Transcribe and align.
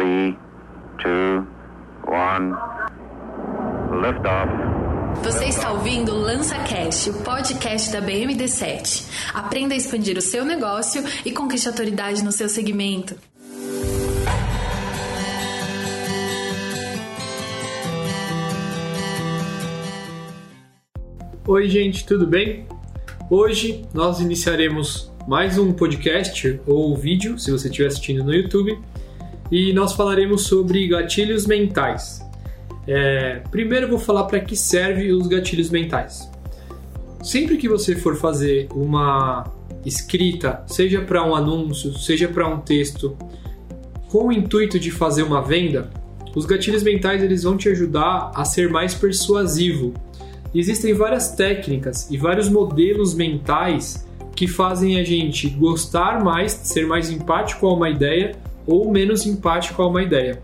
3, 0.00 0.34
2, 1.04 1.44
1. 2.08 2.54
Liftoff. 4.00 4.50
Você 5.22 5.44
está 5.44 5.72
ouvindo 5.72 6.12
o 6.12 6.18
Lança 6.18 6.54
Cash, 6.60 7.08
o 7.08 7.22
podcast 7.22 7.92
da 7.92 8.00
BMD7. 8.00 9.10
Aprenda 9.34 9.74
a 9.74 9.76
expandir 9.76 10.16
o 10.16 10.22
seu 10.22 10.42
negócio 10.42 11.04
e 11.22 11.30
conquiste 11.30 11.68
autoridade 11.68 12.24
no 12.24 12.32
seu 12.32 12.48
segmento. 12.48 13.14
Oi, 21.46 21.68
gente, 21.68 22.06
tudo 22.06 22.26
bem? 22.26 22.66
Hoje 23.28 23.84
nós 23.92 24.18
iniciaremos 24.18 25.12
mais 25.28 25.58
um 25.58 25.74
podcast 25.74 26.58
ou 26.66 26.96
vídeo, 26.96 27.38
se 27.38 27.50
você 27.50 27.68
estiver 27.68 27.88
assistindo 27.88 28.24
no 28.24 28.32
YouTube, 28.32 28.78
e 29.50 29.72
nós 29.72 29.94
falaremos 29.94 30.42
sobre 30.42 30.86
gatilhos 30.86 31.46
mentais. 31.46 32.20
É, 32.86 33.42
primeiro 33.50 33.86
eu 33.86 33.90
vou 33.90 33.98
falar 33.98 34.24
para 34.24 34.40
que 34.40 34.56
serve 34.56 35.12
os 35.12 35.26
gatilhos 35.26 35.70
mentais. 35.70 36.30
Sempre 37.22 37.56
que 37.56 37.68
você 37.68 37.94
for 37.96 38.16
fazer 38.16 38.68
uma 38.74 39.44
escrita, 39.84 40.62
seja 40.66 41.00
para 41.02 41.24
um 41.24 41.34
anúncio, 41.34 41.92
seja 41.98 42.28
para 42.28 42.48
um 42.48 42.60
texto, 42.60 43.16
com 44.08 44.28
o 44.28 44.32
intuito 44.32 44.78
de 44.78 44.90
fazer 44.90 45.22
uma 45.22 45.42
venda, 45.42 45.90
os 46.34 46.46
gatilhos 46.46 46.82
mentais 46.82 47.22
eles 47.22 47.42
vão 47.42 47.56
te 47.56 47.68
ajudar 47.68 48.30
a 48.34 48.44
ser 48.44 48.70
mais 48.70 48.94
persuasivo. 48.94 49.92
Existem 50.54 50.94
várias 50.94 51.32
técnicas 51.32 52.10
e 52.10 52.16
vários 52.16 52.48
modelos 52.48 53.14
mentais 53.14 54.06
que 54.34 54.48
fazem 54.48 54.98
a 54.98 55.04
gente 55.04 55.48
gostar 55.50 56.24
mais, 56.24 56.52
ser 56.52 56.86
mais 56.86 57.10
empático 57.10 57.66
a 57.66 57.74
uma 57.74 57.90
ideia 57.90 58.34
ou 58.70 58.90
menos 58.90 59.26
empático 59.26 59.82
a 59.82 59.86
uma 59.86 60.02
ideia. 60.02 60.40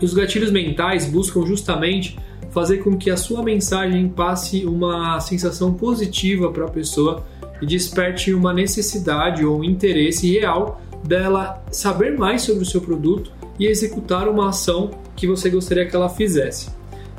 Os 0.00 0.14
gatilhos 0.14 0.50
mentais 0.50 1.06
buscam 1.06 1.46
justamente 1.46 2.18
fazer 2.50 2.78
com 2.78 2.96
que 2.96 3.10
a 3.10 3.16
sua 3.16 3.42
mensagem 3.42 4.08
passe 4.08 4.64
uma 4.66 5.18
sensação 5.20 5.72
positiva 5.72 6.50
para 6.50 6.66
a 6.66 6.70
pessoa 6.70 7.24
e 7.60 7.66
desperte 7.66 8.34
uma 8.34 8.52
necessidade 8.52 9.44
ou 9.44 9.60
um 9.60 9.64
interesse 9.64 10.30
real 10.30 10.80
dela 11.04 11.64
saber 11.70 12.16
mais 12.16 12.42
sobre 12.42 12.62
o 12.62 12.66
seu 12.66 12.80
produto 12.80 13.32
e 13.58 13.66
executar 13.66 14.28
uma 14.28 14.48
ação 14.48 14.90
que 15.16 15.26
você 15.26 15.48
gostaria 15.48 15.86
que 15.86 15.94
ela 15.94 16.08
fizesse. 16.08 16.70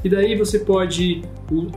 E 0.03 0.09
daí 0.09 0.35
você 0.35 0.59
pode 0.59 1.21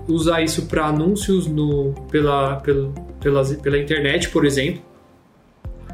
usar 0.08 0.42
isso 0.42 0.66
para 0.66 0.86
anúncios 0.86 1.46
no, 1.46 1.92
pela, 2.10 2.56
pela, 2.56 2.92
pela, 3.20 3.44
pela 3.44 3.78
internet, 3.78 4.28
por 4.30 4.44
exemplo, 4.44 4.82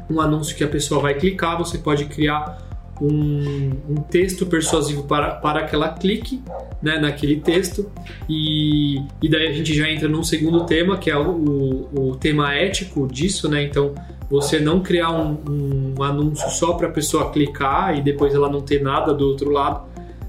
um 0.09 0.19
anúncio 0.19 0.55
que 0.55 0.63
a 0.63 0.67
pessoa 0.67 1.01
vai 1.01 1.13
clicar, 1.13 1.57
você 1.57 1.77
pode 1.77 2.05
criar 2.05 2.57
um, 3.01 3.71
um 3.89 3.95
texto 3.95 4.45
persuasivo 4.45 5.03
para, 5.03 5.31
para 5.35 5.63
que 5.63 5.75
ela 5.75 5.89
clique 5.89 6.41
né, 6.81 6.99
naquele 6.99 7.39
texto 7.39 7.91
e, 8.29 8.97
e 9.21 9.29
daí 9.29 9.47
a 9.47 9.51
gente 9.51 9.73
já 9.73 9.89
entra 9.89 10.07
num 10.07 10.23
segundo 10.23 10.65
tema 10.65 10.97
que 10.97 11.09
é 11.09 11.17
o, 11.17 11.89
o, 11.93 12.15
tema 12.17 12.53
ético 12.53 13.07
disso, 13.07 13.49
né? 13.49 13.63
Então 13.63 13.93
você 14.29 14.59
não 14.59 14.81
criar 14.81 15.11
um, 15.11 15.95
um 15.97 16.03
anúncio 16.03 16.49
só 16.49 16.73
para 16.73 16.87
a 16.87 16.91
pessoa 16.91 17.31
clicar 17.31 17.97
e 17.97 18.01
depois 18.01 18.33
ela 18.33 18.49
não 18.49 18.61
ter 18.61 18.81
nada 18.81 19.13
do 19.13 19.27
outro 19.27 19.49
lado, 19.49 19.85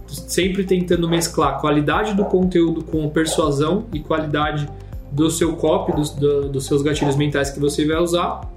sempre 0.07 0.65
tentando 0.65 1.09
mesclar 1.09 1.61
qualidade 1.61 2.15
do 2.15 2.25
conteúdo 2.25 2.83
com 2.85 3.09
persuasão 3.09 3.87
e 3.93 4.01
qualidade 4.01 4.69
do 5.13 5.31
seu 5.31 5.55
copy, 5.57 5.93
dos, 5.93 6.11
do, 6.11 6.49
dos 6.49 6.67
seus 6.67 6.83
gatilhos 6.83 7.17
mentais 7.17 7.51
que 7.51 7.61
você 7.61 7.87
vai 7.87 7.99
usar 7.99 8.54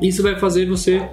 isso 0.00 0.22
vai 0.22 0.38
fazer 0.38 0.66
você 0.66 1.08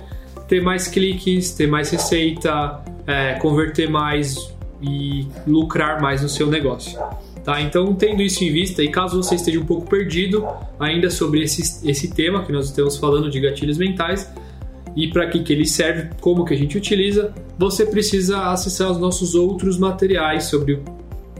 ter 0.48 0.62
mais 0.62 0.88
cliques, 0.88 1.52
ter 1.52 1.68
mais 1.68 1.90
receita, 1.90 2.82
é, 3.08 3.34
converter 3.36 3.90
mais 3.90 4.54
e 4.82 5.28
lucrar 5.48 6.02
mais 6.02 6.22
no 6.22 6.30
seu 6.30 6.48
negócio. 6.48 7.00
Tá? 7.44 7.62
Então, 7.62 7.94
tendo 7.94 8.22
isso 8.22 8.44
em 8.44 8.52
vista, 8.52 8.82
e 8.82 8.90
caso 8.90 9.22
você 9.22 9.36
esteja 9.36 9.60
um 9.60 9.66
pouco 9.66 9.90
perdido 9.90 10.48
ainda 10.80 11.10
sobre 11.10 11.42
esse, 11.44 11.88
esse 11.90 12.14
tema 12.14 12.44
que 12.44 12.52
nós 12.52 12.68
estamos 12.68 12.98
falando 12.98 13.30
de 13.30 13.40
gatilhos 13.40 13.78
mentais 13.78 14.32
e 14.96 15.08
para 15.08 15.28
que, 15.28 15.40
que 15.42 15.52
ele 15.52 15.66
serve, 15.66 16.10
como 16.22 16.46
que 16.46 16.54
a 16.54 16.58
gente 16.58 16.78
utiliza, 16.78 17.34
você 17.58 17.86
precisa 17.86 18.50
acessar 18.50 18.92
os 18.92 18.98
nossos 18.98 19.36
outros 19.36 19.78
materiais 19.78 20.46
sobre 20.46 20.82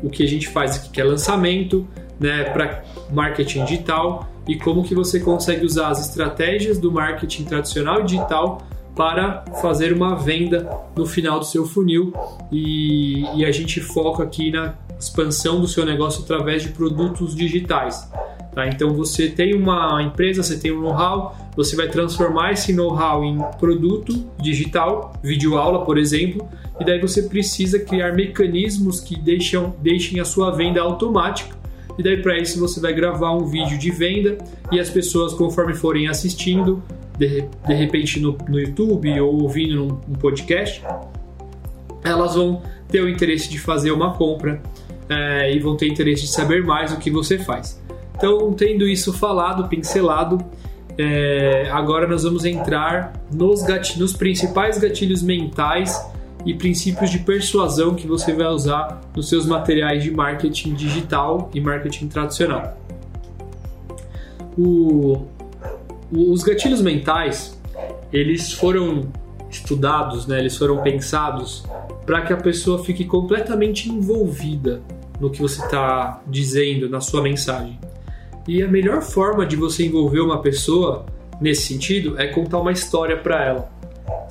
o 0.02 0.10
que 0.10 0.24
a 0.24 0.28
gente 0.28 0.50
faz 0.50 0.76
aqui, 0.78 0.90
que 0.90 1.00
é 1.00 1.04
lançamento, 1.04 1.88
né, 2.20 2.46
para 2.46 2.84
marketing 3.12 3.64
digital 3.66 4.30
e 4.48 4.58
como 4.58 4.84
que 4.84 4.94
você 4.94 5.20
consegue 5.20 5.66
usar 5.66 5.90
as 5.90 6.08
estratégias 6.08 6.78
do 6.78 6.92
marketing 6.92 7.46
tradicional 7.46 8.02
e 8.02 8.04
digital 8.04 8.62
para 8.96 9.44
fazer 9.62 9.92
uma 9.92 10.16
venda 10.16 10.70
no 10.96 11.06
final 11.06 11.40
do 11.40 11.46
seu 11.46 11.66
funil 11.66 12.14
e, 12.52 13.24
e 13.36 13.46
a 13.46 13.52
gente 13.52 13.80
foca 13.82 14.24
aqui 14.24 14.52
na 14.52 14.76
expansão 15.00 15.60
do 15.60 15.68
seu 15.68 15.86
negócio 15.86 16.24
através 16.24 16.62
de 16.62 16.70
produtos 16.70 17.36
digitais. 17.36 18.08
Tá? 18.54 18.68
Então 18.68 18.94
você 18.94 19.28
tem 19.30 19.56
uma 19.56 20.02
empresa, 20.04 20.44
você 20.44 20.58
tem 20.58 20.72
um 20.72 20.82
know-how, 20.82 21.36
você 21.56 21.76
vai 21.76 21.88
transformar 21.88 22.52
esse 22.52 22.72
know-how 22.72 23.24
em 23.24 23.40
produto 23.60 24.24
digital, 24.40 25.14
videoaula, 25.24 25.84
por 25.84 25.98
exemplo, 25.98 26.48
e 26.80 26.86
daí 26.86 27.02
você 27.02 27.24
precisa 27.24 27.80
criar 27.80 28.14
mecanismos 28.14 29.00
que 29.00 29.20
deixam, 29.20 29.76
deixem 29.82 30.20
a 30.20 30.26
sua 30.26 30.52
venda 30.52 30.80
automática 30.82 31.63
e 31.98 32.04
daí 32.04 32.22
para 32.22 32.38
isso 32.38 32.60
você 32.60 32.80
vai 32.80 32.94
gravar 32.94 33.32
um 33.32 33.46
vídeo 33.46 33.78
de 33.78 33.92
venda 33.92 34.38
e 34.72 34.80
as 34.80 34.90
pessoas, 34.90 35.34
conforme 35.34 35.74
forem 35.74 36.08
assistindo, 36.08 36.82
de, 37.18 37.48
de 37.68 37.74
repente 37.74 38.20
no, 38.20 38.38
no 38.48 38.60
YouTube 38.60 39.20
ou 39.20 39.42
ouvindo 39.44 39.76
num, 39.76 40.00
um 40.10 40.14
podcast, 40.14 40.84
elas 42.04 42.36
vão 42.36 42.62
ter 42.88 43.02
o 43.02 43.10
interesse 43.10 43.50
de 43.50 43.60
fazer 43.60 43.92
uma 43.92 44.14
compra 44.14 44.62
é, 45.10 45.54
e 45.54 45.60
vão 45.60 45.76
ter 45.76 45.88
interesse 45.88 46.24
de 46.24 46.30
saber 46.30 46.64
mais 46.64 46.92
o 46.92 46.98
que 46.98 47.10
você 47.10 47.38
faz. 47.38 47.82
Então, 48.16 48.54
tendo 48.54 48.88
isso 48.88 49.14
falado, 49.14 49.68
pincelado, 49.68 50.38
é, 50.98 51.70
agora 51.72 52.08
nós 52.08 52.24
vamos 52.24 52.46
entrar 52.46 53.14
nos, 53.34 53.64
gatilhos, 53.64 54.00
nos 54.00 54.14
principais 54.14 54.78
gatilhos 54.78 55.22
mentais 55.24 56.00
e 56.46 56.54
princípios 56.54 57.10
de 57.10 57.20
persuasão 57.20 57.96
que 57.96 58.06
você 58.06 58.34
vai 58.34 58.48
usar 58.48 59.02
nos 59.16 59.30
seus 59.30 59.46
materiais 59.46 60.04
de 60.04 60.12
marketing 60.12 60.74
digital 60.74 61.50
e 61.54 61.62
marketing 61.62 62.08
tradicional. 62.08 62.78
O, 64.58 65.26
os 66.12 66.44
gatilhos 66.44 66.82
mentais, 66.82 67.60
eles 68.12 68.52
foram 68.52 69.12
estudados, 69.50 70.28
né, 70.28 70.40
eles 70.40 70.58
foram 70.58 70.82
pensados 70.82 71.64
para 72.06 72.22
que 72.22 72.34
a 72.34 72.38
pessoa 72.38 72.84
fique 72.84 73.06
completamente 73.06 73.90
envolvida 73.90 74.82
no 75.20 75.30
que 75.30 75.42
você 75.42 75.64
está 75.64 76.22
dizendo 76.28 76.90
na 76.90 77.00
sua 77.00 77.22
mensagem. 77.22 77.80
E 78.48 78.62
a 78.62 78.68
melhor 78.68 79.02
forma 79.02 79.46
de 79.46 79.56
você 79.56 79.86
envolver 79.86 80.20
uma 80.20 80.42
pessoa 80.42 81.06
nesse 81.40 81.74
sentido 81.74 82.20
é 82.20 82.28
contar 82.28 82.60
uma 82.60 82.72
história 82.72 83.18
para 83.18 83.44
ela. 83.44 83.73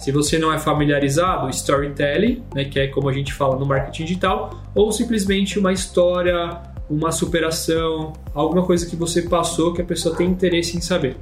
Se 0.02 0.10
você 0.10 0.36
não 0.36 0.52
é 0.52 0.58
familiarizado, 0.58 1.48
storytelling, 1.50 2.42
né, 2.52 2.64
que 2.64 2.80
é 2.80 2.88
como 2.88 3.08
a 3.08 3.12
gente 3.12 3.32
fala 3.32 3.56
no 3.56 3.64
marketing 3.64 4.02
digital, 4.02 4.60
ou 4.74 4.90
simplesmente 4.90 5.60
uma 5.60 5.72
história, 5.72 6.60
uma 6.90 7.12
superação, 7.12 8.12
alguma 8.34 8.66
coisa 8.66 8.84
que 8.84 8.96
você 8.96 9.22
passou 9.22 9.72
que 9.72 9.80
a 9.80 9.84
pessoa 9.84 10.16
tem 10.16 10.28
interesse 10.28 10.76
em 10.76 10.80
saber. 10.80 11.16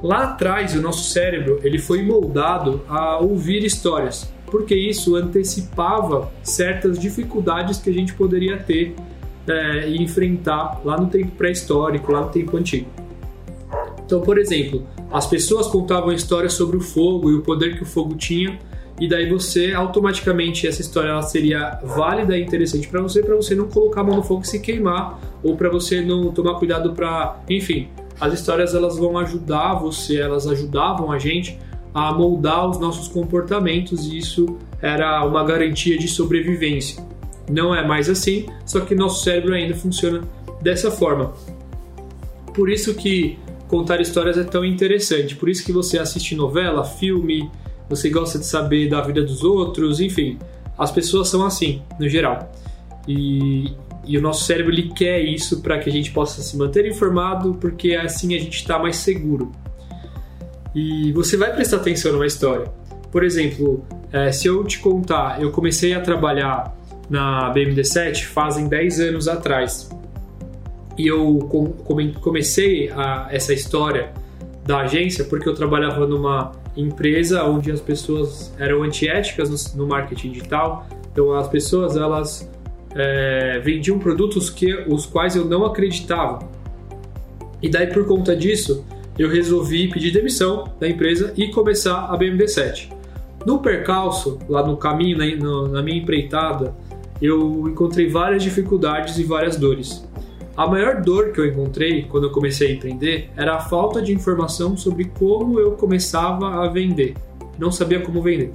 Lá 0.00 0.22
atrás, 0.22 0.76
o 0.76 0.80
nosso 0.80 1.10
cérebro 1.10 1.58
ele 1.64 1.80
foi 1.80 2.04
moldado 2.04 2.82
a 2.88 3.18
ouvir 3.18 3.64
histórias, 3.64 4.32
porque 4.46 4.76
isso 4.76 5.16
antecipava 5.16 6.30
certas 6.40 7.00
dificuldades 7.00 7.78
que 7.78 7.90
a 7.90 7.92
gente 7.92 8.14
poderia 8.14 8.58
ter 8.58 8.94
é, 9.48 9.88
e 9.88 10.00
enfrentar 10.00 10.80
lá 10.84 10.96
no 10.96 11.08
tempo 11.08 11.32
pré-histórico, 11.32 12.12
lá 12.12 12.20
no 12.20 12.28
tempo 12.28 12.56
antigo. 12.56 12.88
Então, 14.06 14.20
por 14.20 14.38
exemplo, 14.38 14.86
as 15.10 15.26
pessoas 15.26 15.66
contavam 15.66 16.12
histórias 16.12 16.52
sobre 16.52 16.76
o 16.76 16.80
fogo 16.80 17.30
e 17.30 17.34
o 17.34 17.42
poder 17.42 17.76
que 17.76 17.82
o 17.82 17.86
fogo 17.86 18.14
tinha, 18.14 18.58
e 19.00 19.08
daí 19.08 19.28
você 19.28 19.72
automaticamente 19.72 20.66
essa 20.66 20.80
história 20.80 21.10
ela 21.10 21.22
seria 21.22 21.78
válida 21.84 22.36
e 22.36 22.42
interessante 22.42 22.88
para 22.88 23.00
você, 23.00 23.22
para 23.22 23.36
você 23.36 23.54
não 23.54 23.68
colocar 23.68 24.00
a 24.00 24.04
mão 24.04 24.16
no 24.16 24.22
fogo 24.22 24.42
e 24.42 24.48
se 24.48 24.58
queimar, 24.58 25.20
ou 25.42 25.56
para 25.56 25.70
você 25.70 26.00
não 26.00 26.32
tomar 26.32 26.54
cuidado 26.54 26.92
para, 26.92 27.40
enfim, 27.48 27.88
as 28.20 28.34
histórias 28.34 28.74
elas 28.74 28.98
vão 28.98 29.16
ajudar 29.18 29.74
você, 29.74 30.16
elas 30.16 30.46
ajudavam 30.46 31.12
a 31.12 31.18
gente 31.18 31.58
a 31.94 32.12
moldar 32.12 32.68
os 32.68 32.78
nossos 32.78 33.08
comportamentos 33.08 34.06
e 34.06 34.18
isso 34.18 34.58
era 34.82 35.24
uma 35.24 35.44
garantia 35.44 35.96
de 35.96 36.08
sobrevivência. 36.08 37.02
Não 37.48 37.74
é 37.74 37.86
mais 37.86 38.10
assim, 38.10 38.46
só 38.66 38.80
que 38.80 38.94
nosso 38.94 39.22
cérebro 39.22 39.54
ainda 39.54 39.74
funciona 39.74 40.22
dessa 40.60 40.90
forma. 40.90 41.32
Por 42.52 42.68
isso 42.68 42.94
que 42.94 43.38
contar 43.68 44.00
histórias 44.00 44.36
é 44.36 44.44
tão 44.44 44.64
interessante. 44.64 45.36
Por 45.36 45.48
isso 45.48 45.64
que 45.64 45.72
você 45.72 45.98
assiste 45.98 46.34
novela, 46.34 46.84
filme, 46.84 47.48
você 47.88 48.10
gosta 48.10 48.38
de 48.38 48.46
saber 48.46 48.88
da 48.88 49.00
vida 49.00 49.22
dos 49.22 49.44
outros, 49.44 50.00
enfim. 50.00 50.38
As 50.76 50.90
pessoas 50.90 51.28
são 51.28 51.44
assim, 51.44 51.82
no 52.00 52.08
geral. 52.08 52.50
E, 53.06 53.72
e 54.04 54.18
o 54.18 54.20
nosso 54.20 54.44
cérebro 54.44 54.72
ele 54.72 54.90
quer 54.90 55.20
isso 55.20 55.60
para 55.60 55.78
que 55.78 55.88
a 55.88 55.92
gente 55.92 56.10
possa 56.10 56.42
se 56.42 56.56
manter 56.56 56.86
informado, 56.86 57.54
porque 57.60 57.94
assim 57.94 58.34
a 58.34 58.40
gente 58.40 58.56
está 58.56 58.78
mais 58.78 58.96
seguro. 58.96 59.52
E 60.74 61.12
você 61.12 61.36
vai 61.36 61.52
prestar 61.52 61.76
atenção 61.76 62.12
numa 62.12 62.26
história. 62.26 62.66
por 63.10 63.24
exemplo, 63.24 63.86
é, 64.12 64.30
se 64.32 64.46
eu 64.46 64.62
te 64.64 64.78
contar, 64.78 65.40
eu 65.40 65.50
comecei 65.50 65.94
a 65.94 66.00
trabalhar 66.00 66.76
na 67.08 67.52
BMD7 67.54 68.24
fazem 68.24 68.68
10 68.68 69.00
anos 69.00 69.28
atrás. 69.28 69.88
E 70.98 71.06
eu 71.06 71.48
comecei 72.20 72.90
a, 72.90 73.28
essa 73.30 73.54
história 73.54 74.12
da 74.66 74.80
agência 74.80 75.24
porque 75.24 75.48
eu 75.48 75.54
trabalhava 75.54 76.06
numa 76.06 76.52
empresa 76.76 77.44
onde 77.44 77.70
as 77.70 77.80
pessoas 77.80 78.52
eram 78.58 78.82
antiéticas 78.82 79.74
no, 79.74 79.82
no 79.82 79.88
marketing 79.88 80.32
digital. 80.32 80.86
Então 81.12 81.32
as 81.32 81.48
pessoas 81.48 81.96
elas 81.96 82.50
é, 82.94 83.60
vendiam 83.60 83.98
produtos 83.98 84.50
que 84.50 84.74
os 84.88 85.06
quais 85.06 85.36
eu 85.36 85.44
não 85.44 85.64
acreditava. 85.64 86.40
E 87.62 87.68
daí 87.68 87.86
por 87.86 88.06
conta 88.06 88.36
disso 88.36 88.84
eu 89.18 89.28
resolvi 89.28 89.88
pedir 89.88 90.12
demissão 90.12 90.72
da 90.78 90.88
empresa 90.88 91.32
e 91.36 91.48
começar 91.48 92.06
a 92.06 92.16
BMD7. 92.16 92.92
No 93.44 93.60
percalço, 93.60 94.38
lá 94.48 94.66
no 94.66 94.76
caminho, 94.76 95.18
na, 95.68 95.82
minha 95.82 95.98
empreitada, 95.98 96.74
eu 97.20 97.68
encontrei 97.68 98.08
várias 98.08 98.42
dificuldades 98.42 99.18
e 99.18 99.24
várias 99.24 99.56
dores. 99.56 100.07
A 100.58 100.66
maior 100.66 101.00
dor 101.00 101.30
que 101.30 101.38
eu 101.38 101.46
encontrei 101.46 102.02
quando 102.02 102.24
eu 102.24 102.32
comecei 102.32 102.72
a 102.72 102.74
empreender 102.74 103.30
era 103.36 103.54
a 103.54 103.60
falta 103.60 104.02
de 104.02 104.12
informação 104.12 104.76
sobre 104.76 105.04
como 105.04 105.60
eu 105.60 105.70
começava 105.76 106.64
a 106.64 106.68
vender. 106.68 107.14
Não 107.56 107.70
sabia 107.70 108.00
como 108.00 108.20
vender. 108.20 108.50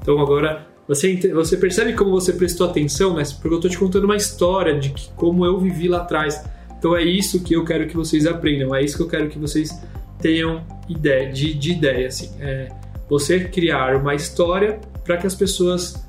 Então 0.00 0.18
agora 0.18 0.66
você, 0.88 1.14
você 1.34 1.58
percebe 1.58 1.92
como 1.92 2.12
você 2.12 2.32
prestou 2.32 2.66
atenção, 2.66 3.14
né? 3.14 3.22
Porque 3.24 3.48
eu 3.48 3.56
estou 3.56 3.70
te 3.70 3.76
contando 3.76 4.04
uma 4.04 4.16
história 4.16 4.80
de 4.80 4.88
que, 4.88 5.10
como 5.10 5.44
eu 5.44 5.60
vivi 5.60 5.86
lá 5.86 5.98
atrás. 5.98 6.42
Então 6.78 6.96
é 6.96 7.02
isso 7.02 7.42
que 7.42 7.54
eu 7.54 7.62
quero 7.62 7.86
que 7.88 7.94
vocês 7.94 8.26
aprendam, 8.26 8.74
é 8.74 8.82
isso 8.82 8.96
que 8.96 9.02
eu 9.02 9.08
quero 9.08 9.28
que 9.28 9.38
vocês 9.38 9.78
tenham 10.18 10.64
ideia, 10.88 11.30
de, 11.30 11.52
de 11.52 11.72
ideia. 11.72 12.08
Assim. 12.08 12.30
É 12.40 12.70
você 13.06 13.40
criar 13.40 13.96
uma 13.96 14.14
história 14.14 14.80
para 15.04 15.18
que 15.18 15.26
as 15.26 15.34
pessoas 15.34 16.03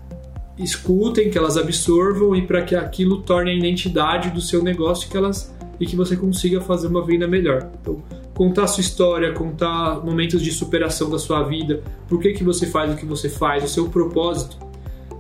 escutem, 0.58 1.30
que 1.30 1.38
elas 1.38 1.58
absorvam 1.58 2.36
e 2.36 2.42
para 2.42 2.62
que 2.62 2.76
aquilo 2.76 3.22
torne 3.22 3.52
a 3.52 3.54
identidade 3.54 4.30
do 4.30 4.42
seu 4.42 4.64
negócio 4.64 5.10
que 5.10 5.18
elas 5.18 5.54
e 5.80 5.86
que 5.86 5.96
você 5.96 6.16
consiga 6.16 6.62
fazer 6.62 6.88
uma 6.88 7.06
venda 7.06 7.28
melhor. 7.28 7.70
Então, 7.82 8.02
contar 8.34 8.68
sua 8.68 8.82
história, 8.82 9.34
contar 9.34 10.04
momentos 10.04 10.42
de 10.42 10.52
superação 10.52 11.10
da 11.10 11.20
sua 11.20 11.44
vida, 11.44 11.82
por 12.08 12.20
que, 12.20 12.32
que 12.32 12.44
você 12.44 12.68
faz 12.68 12.94
o 12.94 12.96
que 12.96 13.06
você 13.06 13.30
faz, 13.30 13.64
o 13.64 13.68
seu 13.68 13.90
propósito, 13.90 14.58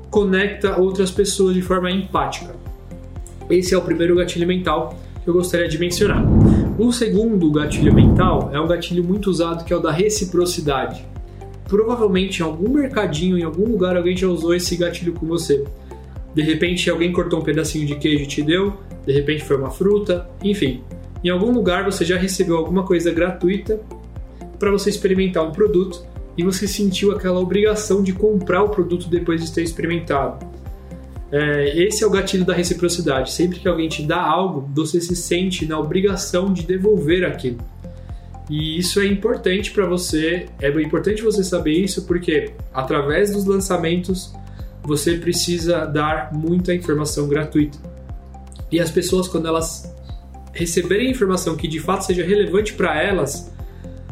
conecta 0.09 0.79
outras 0.79 1.11
pessoas 1.11 1.53
de 1.53 1.61
forma 1.61 1.91
empática. 1.91 2.55
Esse 3.49 3.73
é 3.73 3.77
o 3.77 3.81
primeiro 3.81 4.15
gatilho 4.15 4.47
mental 4.47 4.97
que 5.23 5.29
eu 5.29 5.33
gostaria 5.33 5.67
de 5.67 5.77
mencionar. 5.77 6.23
O 6.79 6.91
segundo 6.93 7.51
gatilho 7.51 7.93
mental 7.93 8.49
é 8.53 8.59
um 8.59 8.67
gatilho 8.67 9.03
muito 9.03 9.29
usado 9.29 9.65
que 9.65 9.73
é 9.73 9.75
o 9.75 9.79
da 9.79 9.91
reciprocidade 9.91 11.05
provavelmente 11.67 12.39
em 12.39 12.43
algum 12.43 12.69
mercadinho, 12.69 13.37
em 13.37 13.43
algum 13.43 13.65
lugar, 13.69 13.97
alguém 13.97 14.15
já 14.15 14.27
usou 14.27 14.53
esse 14.53 14.75
gatilho 14.75 15.13
com 15.13 15.25
você. 15.25 15.63
De 16.33 16.41
repente, 16.41 16.89
alguém 16.89 17.11
cortou 17.11 17.39
um 17.39 17.43
pedacinho 17.43 17.85
de 17.85 17.95
queijo 17.95 18.23
e 18.23 18.27
te 18.27 18.41
deu, 18.41 18.73
de 19.05 19.13
repente 19.13 19.43
foi 19.43 19.57
uma 19.57 19.69
fruta, 19.69 20.29
enfim. 20.43 20.81
Em 21.23 21.29
algum 21.29 21.51
lugar 21.51 21.85
você 21.85 22.05
já 22.05 22.17
recebeu 22.17 22.57
alguma 22.57 22.83
coisa 22.83 23.11
gratuita 23.11 23.79
para 24.59 24.71
você 24.71 24.89
experimentar 24.89 25.43
um 25.43 25.51
produto 25.51 26.05
e 26.37 26.43
você 26.43 26.67
sentiu 26.67 27.11
aquela 27.11 27.39
obrigação 27.39 28.03
de 28.03 28.13
comprar 28.13 28.63
o 28.63 28.69
produto 28.69 29.07
depois 29.07 29.43
de 29.43 29.51
ter 29.51 29.63
experimentado. 29.63 30.45
É, 31.31 31.83
esse 31.83 32.03
é 32.03 32.07
o 32.07 32.09
gatilho 32.09 32.45
da 32.45 32.53
reciprocidade. 32.53 33.31
Sempre 33.31 33.59
que 33.59 33.67
alguém 33.67 33.89
te 33.89 34.03
dá 34.03 34.21
algo, 34.21 34.69
você 34.73 35.01
se 35.01 35.15
sente 35.15 35.65
na 35.65 35.79
obrigação 35.79 36.53
de 36.53 36.63
devolver 36.63 37.25
aquilo. 37.25 37.57
E 38.49 38.77
isso 38.77 38.99
é 38.99 39.05
importante 39.05 39.71
para 39.71 39.85
você, 39.85 40.47
é 40.59 40.69
importante 40.81 41.21
você 41.21 41.43
saber 41.43 41.73
isso 41.73 42.05
porque 42.05 42.53
através 42.73 43.31
dos 43.31 43.45
lançamentos 43.45 44.33
você 44.83 45.17
precisa 45.17 45.85
dar 45.85 46.31
muita 46.31 46.73
informação 46.73 47.27
gratuita. 47.27 47.77
E 48.71 48.79
as 48.79 48.91
pessoas 48.91 49.27
quando 49.27 49.47
elas 49.47 49.91
receberem 50.53 51.09
informação 51.09 51.55
que 51.55 51.67
de 51.67 51.79
fato 51.79 52.05
seja 52.05 52.23
relevante 52.23 52.73
para 52.73 53.01
elas, 53.01 53.51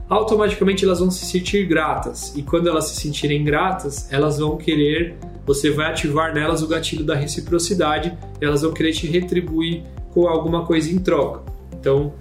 automaticamente 0.10 0.84
elas 0.84 1.00
vão 1.00 1.12
se 1.12 1.26
sentir 1.26 1.66
gratas. 1.66 2.36
E 2.36 2.42
quando 2.42 2.68
elas 2.68 2.86
se 2.86 3.02
sentirem 3.02 3.44
gratas, 3.44 4.12
elas 4.12 4.40
vão 4.40 4.58
querer, 4.58 5.16
você 5.46 5.70
vai 5.70 5.92
ativar 5.92 6.34
nelas 6.34 6.62
o 6.62 6.68
gatilho 6.68 7.04
da 7.04 7.16
reciprocidade, 7.16 8.18
elas 8.42 8.62
vão 8.62 8.74
querer 8.74 8.94
te 8.94 9.08
retribuir 9.08 9.84
com 10.12 10.28
alguma 10.28 10.66
coisa 10.66 10.92
em 10.92 10.98
troca. 10.98 11.42
Então, 11.74 12.14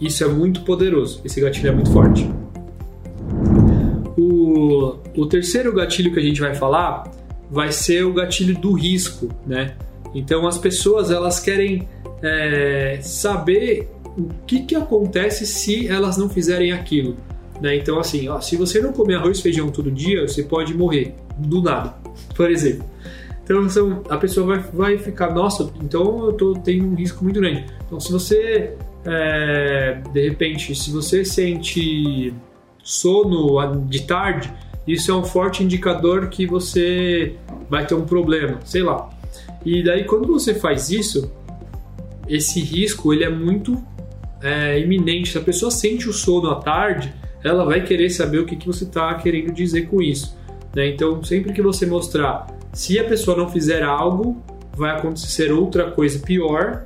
isso 0.00 0.24
é 0.24 0.28
muito 0.28 0.62
poderoso, 0.62 1.20
esse 1.24 1.40
gatilho 1.40 1.68
é 1.68 1.72
muito 1.72 1.90
forte. 1.90 2.30
O, 4.16 4.96
o 5.16 5.26
terceiro 5.26 5.72
gatilho 5.72 6.12
que 6.12 6.18
a 6.18 6.22
gente 6.22 6.40
vai 6.40 6.54
falar 6.54 7.10
vai 7.50 7.70
ser 7.72 8.04
o 8.04 8.12
gatilho 8.12 8.58
do 8.58 8.72
risco, 8.72 9.28
né? 9.46 9.74
Então 10.14 10.46
as 10.46 10.58
pessoas 10.58 11.10
elas 11.10 11.38
querem 11.38 11.86
é, 12.22 12.98
saber 13.02 13.88
o 14.16 14.28
que, 14.46 14.60
que 14.60 14.74
acontece 14.74 15.46
se 15.46 15.86
elas 15.88 16.16
não 16.16 16.28
fizerem 16.28 16.72
aquilo. 16.72 17.16
Né? 17.60 17.76
Então, 17.76 17.98
assim, 17.98 18.28
ó, 18.28 18.40
se 18.40 18.56
você 18.56 18.80
não 18.80 18.92
comer 18.92 19.16
arroz 19.16 19.38
e 19.38 19.42
feijão 19.42 19.70
todo 19.70 19.90
dia, 19.90 20.26
você 20.26 20.42
pode 20.42 20.74
morrer 20.74 21.14
do 21.38 21.62
nada, 21.62 21.94
por 22.34 22.50
exemplo. 22.50 22.84
Então, 23.44 24.02
a 24.08 24.16
pessoa 24.16 24.46
vai, 24.46 24.58
vai 24.72 24.98
ficar, 24.98 25.32
nossa, 25.32 25.70
então 25.80 26.26
eu 26.26 26.32
tô 26.32 26.54
tendo 26.54 26.84
um 26.84 26.94
risco 26.94 27.22
muito 27.22 27.38
grande. 27.38 27.64
Então, 27.86 28.00
se 28.00 28.10
você 28.10 28.74
é, 29.06 30.00
de 30.12 30.28
repente, 30.28 30.74
se 30.74 30.90
você 30.90 31.24
sente 31.24 32.34
sono 32.82 33.86
de 33.88 34.02
tarde, 34.02 34.52
isso 34.86 35.10
é 35.10 35.14
um 35.14 35.24
forte 35.24 35.62
indicador 35.62 36.28
que 36.28 36.46
você 36.46 37.34
vai 37.68 37.86
ter 37.86 37.94
um 37.94 38.04
problema, 38.04 38.58
sei 38.64 38.82
lá. 38.82 39.10
E 39.64 39.82
daí 39.82 40.04
quando 40.04 40.26
você 40.26 40.54
faz 40.54 40.90
isso, 40.90 41.32
esse 42.28 42.60
risco 42.60 43.12
ele 43.12 43.24
é 43.24 43.30
muito 43.30 43.82
é, 44.42 44.78
iminente. 44.78 45.30
Se 45.30 45.38
a 45.38 45.40
pessoa 45.40 45.70
sente 45.70 46.08
o 46.08 46.12
sono 46.12 46.50
à 46.50 46.56
tarde, 46.56 47.12
ela 47.42 47.64
vai 47.64 47.82
querer 47.82 48.10
saber 48.10 48.38
o 48.38 48.46
que, 48.46 48.56
que 48.56 48.66
você 48.66 48.84
está 48.84 49.14
querendo 49.14 49.52
dizer 49.52 49.88
com 49.88 50.02
isso. 50.02 50.36
Né? 50.74 50.88
Então, 50.88 51.22
sempre 51.22 51.52
que 51.52 51.62
você 51.62 51.86
mostrar, 51.86 52.46
se 52.72 52.98
a 52.98 53.04
pessoa 53.04 53.36
não 53.36 53.48
fizer 53.48 53.82
algo, 53.82 54.42
vai 54.76 54.90
acontecer 54.90 55.52
outra 55.52 55.90
coisa 55.90 56.18
pior 56.18 56.84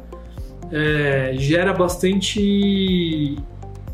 é, 0.72 1.32
gera 1.36 1.72
bastante 1.72 3.36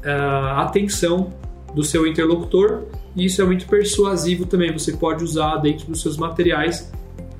uh, 0.04 0.60
atenção 0.60 1.32
do 1.74 1.82
seu 1.82 2.06
interlocutor 2.06 2.84
e 3.16 3.24
isso 3.24 3.40
é 3.40 3.44
muito 3.44 3.66
persuasivo 3.66 4.46
também. 4.46 4.72
Você 4.72 4.92
pode 4.92 5.24
usar 5.24 5.56
dentro 5.56 5.86
dos 5.86 6.02
seus 6.02 6.16
materiais, 6.16 6.92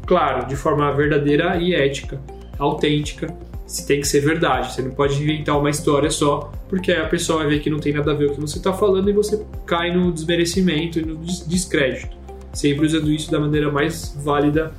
claro, 0.06 0.46
de 0.46 0.56
forma 0.56 0.90
verdadeira 0.92 1.56
e 1.56 1.74
ética, 1.74 2.20
autêntica. 2.58 3.34
Se 3.66 3.86
tem 3.86 4.00
que 4.00 4.06
ser 4.06 4.20
verdade, 4.20 4.72
você 4.72 4.80
não 4.80 4.92
pode 4.92 5.20
inventar 5.20 5.58
uma 5.58 5.68
história 5.68 6.08
só, 6.08 6.52
porque 6.68 6.92
a 6.92 7.06
pessoa 7.08 7.40
vai 7.40 7.48
ver 7.48 7.60
que 7.60 7.68
não 7.68 7.80
tem 7.80 7.92
nada 7.92 8.12
a 8.12 8.14
ver 8.14 8.26
o 8.26 8.34
que 8.34 8.40
você 8.40 8.58
está 8.58 8.72
falando 8.72 9.10
e 9.10 9.12
você 9.12 9.44
cai 9.66 9.94
no 9.94 10.12
desmerecimento 10.12 11.00
e 11.00 11.02
no 11.02 11.16
descrédito. 11.16 12.16
Sempre 12.52 12.86
usando 12.86 13.10
isso 13.12 13.30
da 13.30 13.40
maneira 13.40 13.70
mais 13.70 14.16
válida, 14.24 14.72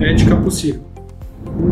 ética 0.00 0.36
possível. 0.36 0.93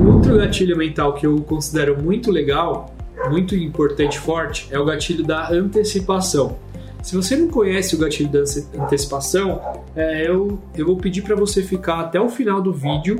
Outro 0.06 0.36
gatilho 0.36 0.76
mental 0.76 1.14
que 1.14 1.26
eu 1.26 1.40
considero 1.42 2.00
muito 2.02 2.30
legal, 2.30 2.94
muito 3.30 3.54
importante 3.56 4.16
e 4.16 4.20
forte, 4.20 4.68
é 4.70 4.78
o 4.78 4.84
gatilho 4.84 5.24
da 5.24 5.50
antecipação. 5.50 6.56
Se 7.02 7.16
você 7.16 7.36
não 7.36 7.48
conhece 7.48 7.96
o 7.96 7.98
gatilho 7.98 8.30
da 8.30 8.40
antecipação, 8.84 9.60
é, 9.96 10.28
eu, 10.28 10.60
eu 10.76 10.86
vou 10.86 10.96
pedir 10.96 11.22
para 11.22 11.34
você 11.34 11.62
ficar 11.62 12.00
até 12.00 12.20
o 12.20 12.28
final 12.28 12.62
do 12.62 12.72
vídeo, 12.72 13.18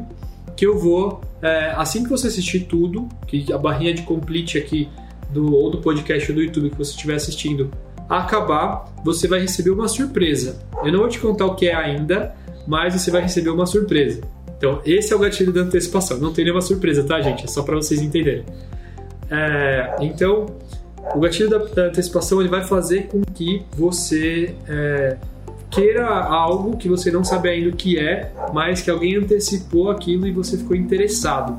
que 0.57 0.65
eu 0.65 0.79
vou, 0.79 1.21
é, 1.41 1.73
assim 1.77 2.05
que 2.05 2.11
você 2.11 2.29
assistir 2.29 2.61
tudo, 2.61 3.09
que 3.27 3.53
a 3.53 3.59
barrinha 3.59 3.93
de 3.93 4.03
complete 4.03 4.57
aqui 4.57 4.89
do, 5.31 5.53
ou 5.55 5.71
do 5.71 5.79
podcast 5.79 6.31
ou 6.31 6.37
do 6.37 6.43
YouTube 6.43 6.71
que 6.71 6.79
você 6.79 6.93
estiver 6.93 7.17
assistindo 7.17 7.71
acabar, 8.09 8.93
você 9.05 9.27
vai 9.27 9.41
receber 9.41 9.71
uma 9.71 9.89
surpresa. 9.89 10.61
Eu 10.85 10.93
não 10.93 11.01
vou 11.01 11.09
te 11.09 11.19
contar 11.19 11.47
o 11.47 11.55
que 11.57 11.67
é 11.67 11.75
ainda, 11.75 12.35
mas 12.67 12.95
você 12.95 13.11
vai 13.11 13.23
receber 13.23 13.51
uma 13.51 13.67
surpresa. 13.67 14.21
Então, 14.63 14.81
esse 14.87 15.13
é 15.13 15.17
o 15.17 15.19
gatilho 15.19 15.53
da 15.53 15.63
antecipação. 15.63 16.19
Não 16.19 16.33
tem 16.33 16.45
nenhuma 16.45 16.63
surpresa, 16.63 17.03
tá, 17.03 17.21
gente? 17.21 17.43
É 17.43 17.49
só 17.49 17.65
para 17.65 17.75
vocês 17.75 18.01
entenderem. 18.01 18.45
É, 19.29 19.97
então, 20.01 20.47
o 21.17 21.19
gatilho 21.19 21.51
da, 21.51 21.59
da, 21.59 21.87
antecipação 21.87 22.41
ele 22.41 22.49
vai 22.49 22.63
fazer 22.63 23.09
com 23.09 23.23
que 23.23 23.63
você 23.77 24.55
é, 24.69 25.17
queira 25.69 26.07
algo 26.07 26.77
que 26.77 26.89
você 26.89 27.11
não 27.11 27.25
sabe 27.25 27.49
ainda 27.49 27.71
o 27.71 27.73
que 27.77 27.99
é, 27.99 28.33
mas 28.53 28.81
que 28.81 28.89
alguém 28.89 29.17
antecipou 29.17 29.91
aquilo 29.91 30.29
e 30.29 30.31
você 30.31 30.57
ficou 30.57 30.77
interessado. 30.77 31.59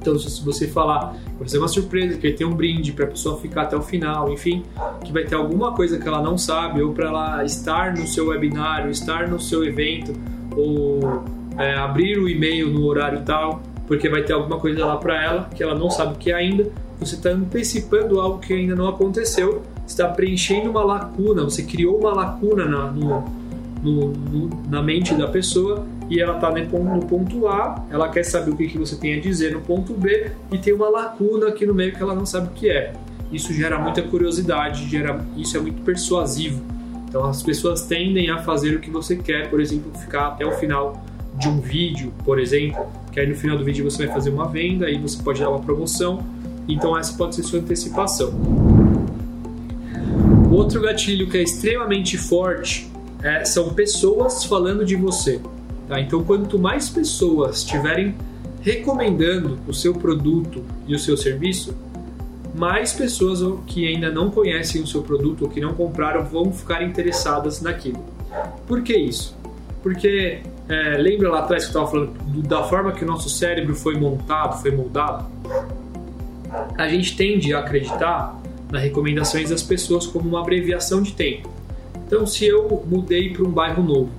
Então, 0.00 0.16
se 0.16 0.44
você 0.44 0.68
falar, 0.68 1.16
vai 1.36 1.48
ser 1.48 1.58
uma 1.58 1.66
surpresa, 1.66 2.16
que 2.16 2.30
tem 2.30 2.46
um 2.46 2.54
brinde 2.54 2.92
para 2.92 3.06
a 3.06 3.08
pessoa 3.08 3.40
ficar 3.40 3.62
até 3.62 3.76
o 3.76 3.82
final, 3.82 4.32
enfim, 4.32 4.62
que 5.04 5.12
vai 5.12 5.24
ter 5.24 5.34
alguma 5.34 5.74
coisa 5.74 5.98
que 5.98 6.06
ela 6.06 6.22
não 6.22 6.38
sabe, 6.38 6.80
ou 6.80 6.92
para 6.92 7.08
ela 7.08 7.44
estar 7.44 7.92
no 7.92 8.06
seu 8.06 8.28
webinário, 8.28 8.88
estar 8.88 9.26
no 9.26 9.40
seu 9.40 9.64
evento, 9.64 10.12
ou 10.56 11.34
é, 11.58 11.74
abrir 11.74 12.18
o 12.18 12.28
e-mail 12.28 12.70
no 12.70 12.84
horário 12.86 13.22
tal, 13.22 13.62
porque 13.86 14.08
vai 14.08 14.22
ter 14.22 14.32
alguma 14.32 14.58
coisa 14.58 14.84
lá 14.84 14.96
para 14.96 15.22
ela 15.22 15.50
que 15.54 15.62
ela 15.62 15.74
não 15.74 15.90
sabe 15.90 16.14
o 16.14 16.16
que 16.16 16.30
é 16.30 16.34
ainda. 16.34 16.66
Você 16.98 17.14
está 17.14 17.30
antecipando 17.30 18.20
algo 18.20 18.38
que 18.38 18.52
ainda 18.52 18.74
não 18.74 18.88
aconteceu, 18.88 19.62
está 19.86 20.08
preenchendo 20.08 20.70
uma 20.70 20.82
lacuna, 20.82 21.44
você 21.44 21.62
criou 21.62 21.98
uma 21.98 22.12
lacuna 22.12 22.64
na, 22.64 22.90
no, 22.90 23.24
no, 23.82 24.08
no, 24.08 24.62
na 24.68 24.82
mente 24.82 25.14
da 25.14 25.28
pessoa 25.28 25.86
e 26.08 26.20
ela 26.20 26.34
está 26.34 26.50
no 26.50 27.06
ponto 27.06 27.46
A, 27.48 27.84
ela 27.90 28.08
quer 28.08 28.24
saber 28.24 28.50
o 28.50 28.56
que, 28.56 28.66
que 28.68 28.78
você 28.78 28.96
tem 28.96 29.14
a 29.14 29.20
dizer 29.20 29.52
no 29.52 29.60
ponto 29.60 29.92
B 29.92 30.30
e 30.52 30.58
tem 30.58 30.72
uma 30.72 30.88
lacuna 30.88 31.48
aqui 31.48 31.66
no 31.66 31.74
meio 31.74 31.92
que 31.92 32.02
ela 32.02 32.14
não 32.14 32.24
sabe 32.24 32.48
o 32.48 32.50
que 32.50 32.70
é. 32.70 32.92
Isso 33.30 33.52
gera 33.52 33.78
muita 33.78 34.02
curiosidade, 34.02 34.88
gera, 34.88 35.24
isso 35.36 35.56
é 35.56 35.60
muito 35.60 35.82
persuasivo. 35.82 36.62
Então 37.08 37.24
as 37.24 37.42
pessoas 37.42 37.82
tendem 37.82 38.30
a 38.30 38.38
fazer 38.38 38.76
o 38.76 38.80
que 38.80 38.90
você 38.90 39.16
quer, 39.16 39.50
por 39.50 39.60
exemplo, 39.60 39.92
ficar 39.98 40.28
até 40.28 40.46
o 40.46 40.52
final 40.52 41.02
de 41.38 41.48
um 41.48 41.60
vídeo, 41.60 42.12
por 42.24 42.38
exemplo, 42.38 42.86
que 43.12 43.20
aí 43.20 43.28
no 43.28 43.34
final 43.34 43.56
do 43.56 43.64
vídeo 43.64 43.88
você 43.88 44.06
vai 44.06 44.14
fazer 44.14 44.30
uma 44.30 44.48
venda 44.48 44.90
e 44.90 44.98
você 44.98 45.22
pode 45.22 45.40
dar 45.40 45.50
uma 45.50 45.60
promoção. 45.60 46.24
Então 46.68 46.96
essa 46.96 47.16
pode 47.16 47.34
ser 47.34 47.42
sua 47.42 47.60
antecipação. 47.60 48.32
Outro 50.50 50.80
gatilho 50.80 51.28
que 51.28 51.36
é 51.36 51.42
extremamente 51.42 52.16
forte 52.16 52.90
é, 53.22 53.44
são 53.44 53.74
pessoas 53.74 54.44
falando 54.44 54.84
de 54.84 54.96
você. 54.96 55.40
Tá? 55.88 56.00
Então, 56.00 56.22
quanto 56.24 56.58
mais 56.58 56.88
pessoas 56.88 57.58
estiverem 57.58 58.14
recomendando 58.60 59.58
o 59.68 59.74
seu 59.74 59.94
produto 59.94 60.64
e 60.88 60.94
o 60.94 60.98
seu 60.98 61.16
serviço, 61.16 61.74
mais 62.54 62.92
pessoas 62.92 63.40
que 63.66 63.86
ainda 63.86 64.10
não 64.10 64.30
conhecem 64.30 64.82
o 64.82 64.86
seu 64.86 65.02
produto 65.02 65.42
ou 65.42 65.48
que 65.48 65.60
não 65.60 65.74
compraram 65.74 66.24
vão 66.24 66.52
ficar 66.52 66.82
interessadas 66.82 67.60
naquilo. 67.60 68.02
Por 68.66 68.82
que 68.82 68.96
isso? 68.96 69.36
Porque 69.86 70.40
é, 70.68 70.96
lembra 70.98 71.30
lá 71.30 71.38
atrás 71.38 71.62
que 71.64 71.68
eu 71.68 71.80
estava 71.80 71.86
falando 71.86 72.18
do, 72.24 72.42
da 72.42 72.64
forma 72.64 72.90
que 72.90 73.04
o 73.04 73.06
nosso 73.06 73.30
cérebro 73.30 73.72
foi 73.72 73.94
montado, 73.96 74.60
foi 74.60 74.72
moldado? 74.72 75.24
A 76.76 76.88
gente 76.88 77.16
tende 77.16 77.54
a 77.54 77.60
acreditar 77.60 78.36
nas 78.68 78.82
recomendações 78.82 79.50
das 79.50 79.62
pessoas 79.62 80.04
como 80.04 80.28
uma 80.28 80.40
abreviação 80.40 81.00
de 81.00 81.12
tempo. 81.12 81.48
Então, 82.04 82.26
se 82.26 82.44
eu 82.44 82.84
mudei 82.84 83.32
para 83.32 83.44
um 83.44 83.50
bairro 83.52 83.80
novo 83.80 84.10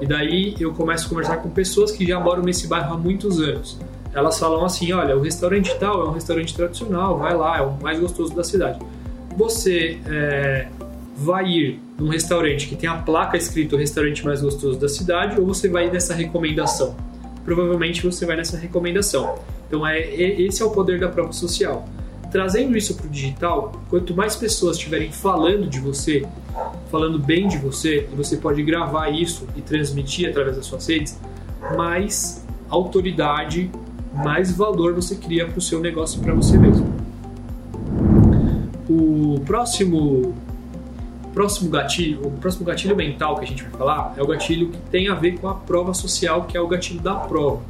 e 0.00 0.06
daí 0.06 0.56
eu 0.58 0.72
começo 0.72 1.06
a 1.06 1.08
conversar 1.08 1.36
com 1.36 1.50
pessoas 1.50 1.92
que 1.92 2.04
já 2.04 2.18
moram 2.18 2.42
nesse 2.42 2.66
bairro 2.66 2.94
há 2.94 2.98
muitos 2.98 3.38
anos, 3.38 3.78
elas 4.12 4.36
falam 4.36 4.64
assim: 4.64 4.92
olha, 4.92 5.16
o 5.16 5.20
restaurante 5.20 5.72
tal 5.78 6.04
é 6.04 6.08
um 6.08 6.12
restaurante 6.12 6.52
tradicional, 6.52 7.16
vai 7.16 7.36
lá, 7.36 7.58
é 7.58 7.62
o 7.62 7.80
mais 7.80 8.00
gostoso 8.00 8.34
da 8.34 8.42
cidade. 8.42 8.80
Você 9.36 10.00
é, 10.04 10.66
vai 11.14 11.48
ir 11.48 11.80
num 11.98 12.08
restaurante 12.08 12.66
que 12.66 12.74
tem 12.74 12.88
a 12.88 12.96
placa 12.96 13.36
escrito 13.36 13.76
restaurante 13.76 14.24
mais 14.24 14.40
gostoso 14.40 14.78
da 14.78 14.88
cidade 14.88 15.38
ou 15.38 15.46
você 15.46 15.68
vai 15.68 15.90
nessa 15.90 16.14
recomendação? 16.14 16.96
Provavelmente 17.44 18.02
você 18.02 18.24
vai 18.24 18.36
nessa 18.36 18.56
recomendação. 18.56 19.34
Então, 19.66 19.86
é, 19.86 20.00
esse 20.00 20.62
é 20.62 20.64
o 20.64 20.70
poder 20.70 21.00
da 21.00 21.08
prova 21.08 21.32
social. 21.32 21.88
Trazendo 22.30 22.76
isso 22.76 22.94
para 22.94 23.06
o 23.06 23.10
digital, 23.10 23.72
quanto 23.90 24.14
mais 24.14 24.36
pessoas 24.36 24.76
estiverem 24.76 25.12
falando 25.12 25.68
de 25.68 25.80
você, 25.80 26.26
falando 26.90 27.18
bem 27.18 27.46
de 27.46 27.58
você, 27.58 28.08
e 28.10 28.16
você 28.16 28.36
pode 28.36 28.62
gravar 28.62 29.10
isso 29.10 29.46
e 29.56 29.60
transmitir 29.60 30.30
através 30.30 30.56
das 30.56 30.66
suas 30.66 30.86
redes, 30.86 31.18
mais 31.76 32.46
autoridade, 32.68 33.70
mais 34.14 34.50
valor 34.50 34.94
você 34.94 35.16
cria 35.16 35.46
para 35.46 35.58
o 35.58 35.60
seu 35.60 35.80
negócio 35.80 36.20
e 36.20 36.24
para 36.24 36.34
você 36.34 36.56
mesmo. 36.56 36.94
O 38.88 39.40
próximo 39.44 40.34
próximo 41.32 41.70
gatilho, 41.70 42.26
o 42.26 42.30
próximo 42.30 42.64
gatilho 42.64 42.94
mental 42.94 43.36
que 43.36 43.44
a 43.44 43.48
gente 43.48 43.62
vai 43.64 43.72
falar 43.72 44.14
é 44.16 44.22
o 44.22 44.26
gatilho 44.26 44.68
que 44.68 44.78
tem 44.90 45.08
a 45.08 45.14
ver 45.14 45.38
com 45.38 45.48
a 45.48 45.54
prova 45.54 45.94
social, 45.94 46.44
que 46.44 46.56
é 46.56 46.60
o 46.60 46.68
gatilho 46.68 47.00
da 47.00 47.14
prova. 47.14 47.60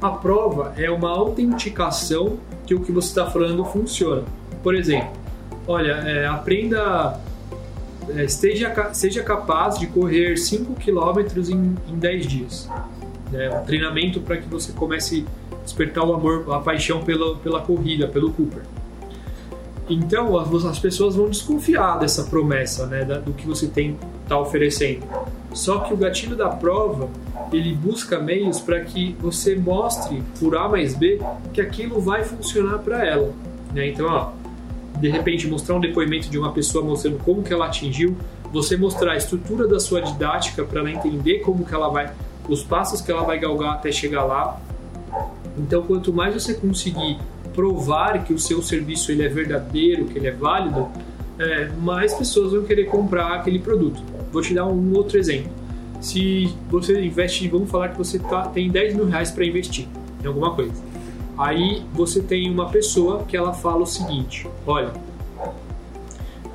A 0.00 0.10
prova 0.10 0.72
é 0.76 0.90
uma 0.90 1.10
autenticação 1.10 2.38
que 2.66 2.74
o 2.74 2.80
que 2.80 2.90
você 2.90 3.08
está 3.08 3.26
falando 3.26 3.64
funciona. 3.64 4.22
Por 4.62 4.74
exemplo, 4.74 5.10
olha, 5.66 5.92
é, 5.92 6.26
aprenda, 6.26 7.20
é, 8.08 8.24
esteja, 8.24 8.72
seja 8.94 9.22
capaz 9.22 9.78
de 9.78 9.86
correr 9.86 10.36
5 10.36 10.74
km 10.74 11.50
em, 11.50 11.76
em 11.92 11.98
10 11.98 12.26
dias. 12.26 12.68
É 13.32 13.50
um 13.50 13.64
treinamento 13.64 14.20
para 14.20 14.38
que 14.38 14.48
você 14.48 14.72
comece 14.72 15.26
a 15.52 15.62
despertar 15.62 16.04
o 16.04 16.14
amor, 16.14 16.52
a 16.52 16.60
paixão 16.60 17.02
pela, 17.02 17.36
pela 17.36 17.60
corrida, 17.60 18.08
pelo 18.08 18.32
Cooper. 18.32 18.62
Então 19.90 20.38
as, 20.38 20.78
pessoas 20.78 21.16
vão 21.16 21.28
desconfiar 21.28 21.98
dessa 21.98 22.22
promessa, 22.22 22.86
né, 22.86 23.04
do 23.04 23.32
que 23.32 23.44
você 23.44 23.66
tem 23.66 23.98
está 24.22 24.38
oferecendo. 24.38 25.04
Só 25.52 25.80
que 25.80 25.92
o 25.92 25.96
gatilho 25.96 26.36
da 26.36 26.48
prova 26.48 27.08
ele 27.52 27.74
busca 27.74 28.20
meios 28.20 28.60
para 28.60 28.78
que 28.80 29.16
você 29.20 29.56
mostre 29.56 30.22
por 30.38 30.56
A 30.56 30.68
mais 30.68 30.94
B 30.94 31.20
que 31.52 31.60
aquilo 31.60 32.00
vai 32.00 32.22
funcionar 32.22 32.78
para 32.78 33.04
ela. 33.04 33.32
Né? 33.74 33.88
Então, 33.88 34.06
ó, 34.06 34.30
de 35.00 35.08
repente 35.08 35.48
mostrar 35.48 35.74
um 35.74 35.80
depoimento 35.80 36.30
de 36.30 36.38
uma 36.38 36.52
pessoa 36.52 36.84
mostrando 36.84 37.18
como 37.24 37.42
que 37.42 37.52
ela 37.52 37.66
atingiu, 37.66 38.16
você 38.52 38.76
mostrar 38.76 39.12
a 39.12 39.16
estrutura 39.16 39.66
da 39.66 39.80
sua 39.80 40.00
didática 40.00 40.62
para 40.62 40.80
ela 40.80 40.90
entender 40.92 41.40
como 41.40 41.64
que 41.64 41.74
ela 41.74 41.88
vai, 41.88 42.12
os 42.48 42.62
passos 42.62 43.00
que 43.00 43.10
ela 43.10 43.24
vai 43.24 43.40
galgar 43.40 43.74
até 43.74 43.90
chegar 43.90 44.22
lá. 44.22 44.60
Então, 45.58 45.82
quanto 45.82 46.12
mais 46.12 46.34
você 46.34 46.54
conseguir 46.54 47.18
provar 47.60 48.24
que 48.24 48.32
o 48.32 48.38
seu 48.38 48.62
serviço 48.62 49.12
ele 49.12 49.22
é 49.22 49.28
verdadeiro, 49.28 50.06
que 50.06 50.16
ele 50.16 50.28
é 50.28 50.32
válido, 50.32 50.88
é, 51.38 51.68
mais 51.78 52.14
pessoas 52.14 52.52
vão 52.52 52.62
querer 52.62 52.86
comprar 52.86 53.34
aquele 53.34 53.58
produto. 53.58 54.02
Vou 54.32 54.40
te 54.40 54.54
dar 54.54 54.64
um 54.64 54.94
outro 54.94 55.18
exemplo. 55.18 55.52
Se 56.00 56.54
você 56.70 56.98
investe, 57.04 57.46
vamos 57.48 57.70
falar 57.70 57.90
que 57.90 57.98
você 57.98 58.18
tá, 58.18 58.46
tem 58.48 58.70
10 58.70 58.94
mil 58.94 59.04
reais 59.04 59.30
para 59.30 59.44
investir 59.44 59.86
em 60.24 60.26
alguma 60.26 60.54
coisa. 60.54 60.72
Aí 61.36 61.82
você 61.92 62.22
tem 62.22 62.50
uma 62.50 62.70
pessoa 62.70 63.24
que 63.24 63.36
ela 63.36 63.52
fala 63.52 63.82
o 63.82 63.86
seguinte: 63.86 64.48
olha, 64.66 64.90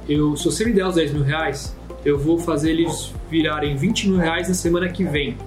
eu, 0.10 0.36
se 0.36 0.46
você 0.46 0.66
me 0.66 0.74
der 0.74 0.88
os 0.88 0.96
10 0.96 1.14
mil 1.14 1.24
reais, 1.24 1.76
eu 2.04 2.18
vou 2.18 2.40
fazer 2.40 2.72
eles 2.72 3.14
virarem 3.30 3.76
20 3.76 4.10
mil 4.10 4.18
reais 4.18 4.48
na 4.48 4.56
semana 4.56 4.90
que 4.90 5.04
vem. 5.04 5.38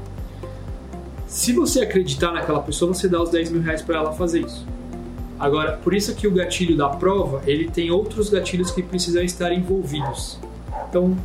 Se 1.27 1.53
você 1.53 1.81
acreditar 1.81 2.31
naquela 2.31 2.61
pessoa, 2.61 2.95
você 2.95 3.09
dá 3.09 3.21
os 3.21 3.31
10 3.31 3.51
mil 3.51 3.63
reais 3.63 3.83
para 3.83 3.99
ela 3.99 4.13
fazer 4.13 4.45
isso. 4.45 4.78
Agora, 5.39 5.77
por 5.77 5.95
isso 5.95 6.15
que 6.15 6.27
o 6.27 6.33
gatilho 6.33 6.77
da 6.77 6.89
prova, 6.89 7.43
ele 7.47 7.69
tem 7.69 7.91
outros 7.91 8.29
gatilhos 8.29 8.71
que 8.71 8.83
precisam 8.83 9.23
estar 9.23 9.53
envolvidos. 9.53 10.39
Então, 10.89 11.17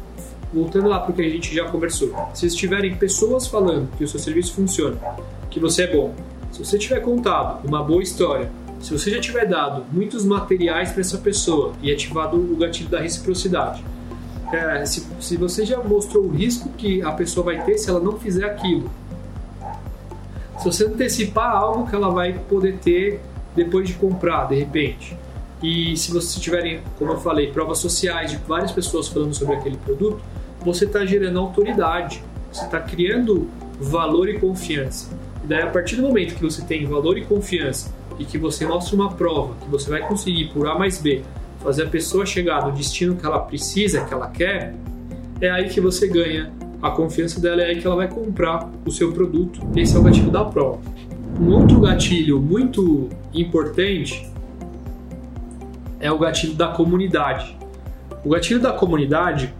voltando 0.54 0.88
lá 0.88 1.00
para 1.00 1.12
o 1.12 1.16
que 1.16 1.22
a 1.22 1.30
gente 1.30 1.54
já 1.54 1.66
conversou, 1.66 2.14
se 2.34 2.46
estiverem 2.46 2.96
pessoas 2.96 3.48
falando 3.48 3.90
que 3.98 4.04
o 4.04 4.08
seu 4.08 4.20
serviço 4.20 4.54
funciona, 4.54 4.98
que 5.50 5.60
você 5.60 5.84
é 5.84 5.88
bom, 5.88 6.14
se 6.52 6.64
você 6.64 6.78
tiver 6.78 7.00
contado 7.00 7.68
uma 7.68 7.84
boa 7.84 8.04
história, 8.04 8.52
se 8.80 8.92
você 8.92 9.10
já 9.10 9.20
tiver 9.20 9.48
dado 9.48 9.84
muitos 9.92 10.24
materiais 10.24 10.92
para 10.92 11.02
essa 11.02 11.18
pessoa 11.18 11.74
e 11.82 11.92
ativado 11.92 12.38
o 12.38 12.56
gatilho 12.56 12.90
da 12.90 13.00
reciprocidade, 13.00 13.84
é, 14.52 14.86
se, 14.86 15.08
se 15.20 15.36
você 15.36 15.66
já 15.66 15.82
mostrou 15.82 16.26
o 16.26 16.30
risco 16.30 16.70
que 16.78 17.02
a 17.02 17.12
pessoa 17.12 17.46
vai 17.46 17.64
ter 17.64 17.80
se 17.80 17.90
ela 17.90 18.00
não 18.00 18.20
fizer 18.20 18.46
aquilo, 18.46 18.92
se 20.60 20.66
você 20.66 20.86
antecipar 20.86 21.56
algo 21.56 21.90
que 21.90 21.96
ela 21.96 22.12
vai 22.12 22.34
poder 22.34 22.78
ter 22.78 23.20
depois 23.56 23.88
de 23.88 23.94
comprar, 23.96 24.48
de 24.48 24.56
repente, 24.56 25.18
e 25.64 25.96
se 25.96 26.12
você 26.12 26.42
tiverem, 26.42 26.82
como 27.00 27.14
eu 27.14 27.18
falei, 27.18 27.50
provas 27.50 27.78
sociais 27.78 28.32
de 28.32 28.38
várias 28.38 28.74
pessoas 28.74 29.08
falando 29.08 29.34
sobre 29.34 29.56
aquele 29.56 29.78
produto, 29.78 30.22
você 30.60 30.84
está 30.84 31.06
gerando 31.06 31.40
autoridade, 31.40 32.22
você 32.52 32.66
está 32.66 32.82
criando 32.82 33.50
valor 33.80 34.28
e 34.28 34.38
confiança. 34.38 35.18
E 35.42 35.48
daí, 35.48 35.62
a 35.62 35.68
partir 35.68 35.96
do 35.96 36.02
momento 36.02 36.36
que 36.36 36.42
você 36.42 36.62
tem 36.62 36.86
valor 36.86 37.18
e 37.18 37.24
confiança 37.24 37.94
e 38.20 38.26
que 38.26 38.38
você 38.38 38.66
mostra 38.66 38.94
uma 38.94 39.14
prova 39.14 39.56
que 39.64 39.70
você 39.70 39.90
vai 39.90 40.06
conseguir, 40.06 40.50
por 40.50 40.68
A 40.68 40.78
mais 40.78 41.02
B, 41.02 41.22
fazer 41.62 41.84
a 41.84 41.90
pessoa 41.90 42.26
chegar 42.26 42.66
no 42.66 42.74
destino 42.74 43.16
que 43.16 43.26
ela 43.26 43.40
precisa, 43.40 44.04
que 44.04 44.14
ela 44.14 44.28
quer, 44.28 44.76
é 45.40 45.50
aí 45.50 45.70
que 45.70 45.80
você 45.80 46.08
ganha 46.08 46.52
a 46.82 46.92
confiança 46.92 47.40
dela, 47.40 47.62
é 47.62 47.68
aí 47.68 47.80
que 47.80 47.88
ela 47.88 47.96
vai 47.96 48.10
comprar 48.10 48.70
o 48.86 48.92
seu 48.92 49.14
produto. 49.14 49.62
Esse 49.76 49.96
é 49.96 50.00
o 50.00 50.04
gatilho 50.04 50.30
da 50.30 50.44
prova. 50.44 50.80
Um 51.40 51.52
outro 51.52 51.80
gatilho 51.80 52.42
muito 52.42 53.10
importante 53.34 54.32
é 56.00 56.12
o 56.12 56.18
gatilho 56.18 56.54
da 56.54 56.68
comunidade. 56.70 57.58
O 58.24 58.30
gatilho 58.30 58.60
da 58.60 58.74
comunidade 58.74 59.54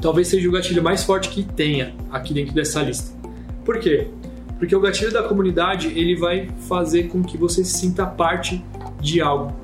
talvez 0.00 0.28
seja 0.28 0.48
o 0.48 0.52
gatilho 0.52 0.82
mais 0.82 1.02
forte 1.02 1.28
que 1.28 1.42
tenha 1.42 1.94
aqui 2.10 2.32
dentro 2.32 2.54
dessa 2.54 2.82
lista. 2.82 3.16
Por 3.64 3.78
quê? 3.80 4.08
Porque 4.58 4.74
o 4.74 4.80
gatilho 4.80 5.12
da 5.12 5.22
comunidade 5.22 5.88
ele 5.88 6.16
vai 6.16 6.48
fazer 6.68 7.08
com 7.08 7.22
que 7.22 7.36
você 7.36 7.64
se 7.64 7.78
sinta 7.78 8.06
parte 8.06 8.64
de 9.00 9.20
algo, 9.20 9.54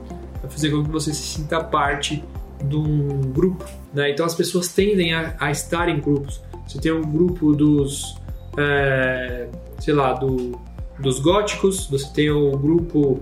vai 0.41 0.51
fazer 0.51 0.71
com 0.71 0.83
que 0.85 0.91
você 0.91 1.15
se 1.15 1.23
sinta 1.23 1.63
parte 1.63 2.23
de 2.63 2.77
um 2.77 3.21
grupo. 3.33 3.65
Né? 3.95 4.11
Então 4.11 4.27
as 4.27 4.35
pessoas 4.35 4.69
tendem 4.69 5.15
a, 5.15 5.35
a, 5.39 5.51
estar 5.51 5.89
em 5.89 6.01
grupos. 6.01 6.43
Você 6.67 6.79
tem 6.79 6.93
um 6.93 7.03
grupo 7.03 7.53
dos, 7.53 8.17
é, 8.57 9.49
sei 9.79 9.95
lá, 9.95 10.13
do, 10.15 10.59
dos 11.03 11.19
góticos, 11.19 11.87
você 11.87 12.09
tem 12.13 12.31
o 12.31 12.53
grupo 12.53 13.21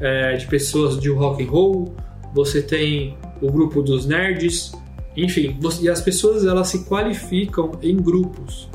é, 0.00 0.36
de 0.36 0.46
pessoas 0.46 0.98
de 0.98 1.08
rock 1.08 1.44
and 1.44 1.50
roll, 1.50 1.94
você 2.34 2.60
tem 2.60 3.16
o 3.40 3.50
grupo 3.50 3.82
dos 3.82 4.04
nerds, 4.04 4.72
enfim, 5.16 5.56
e 5.80 5.88
as 5.88 6.00
pessoas 6.00 6.44
elas 6.44 6.68
se 6.68 6.84
qualificam 6.84 7.72
em 7.82 7.96
grupos. 7.96 8.68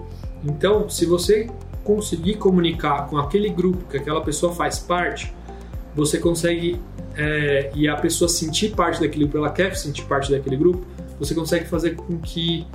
Então, 0.44 0.90
se 0.90 1.06
você 1.06 1.48
conseguir 1.84 2.36
comunicar 2.36 3.08
com 3.08 3.18
aquele 3.18 3.50
grupo 3.50 3.86
que 3.90 3.98
aquela 3.98 4.22
pessoa 4.22 4.54
faz 4.54 4.80
parte, 4.80 5.34
você 5.96 6.18
consegue 6.18 6.80
é, 7.16 7.72
e 7.74 7.88
a 7.88 7.96
pessoa 7.96 8.30
sentir 8.30 8.76
parte 8.76 9.02
daquele 9.02 9.26
grupo, 9.26 9.38
ela 9.40 9.50
quer 9.50 9.76
sentir 9.76 10.04
parte 10.06 10.32
daquele 10.32 10.56
grupo, 10.56 10.86
você 11.20 11.34
consegue 11.34 11.66
fazer 11.66 11.96
com 11.96 12.20
que 12.20 12.66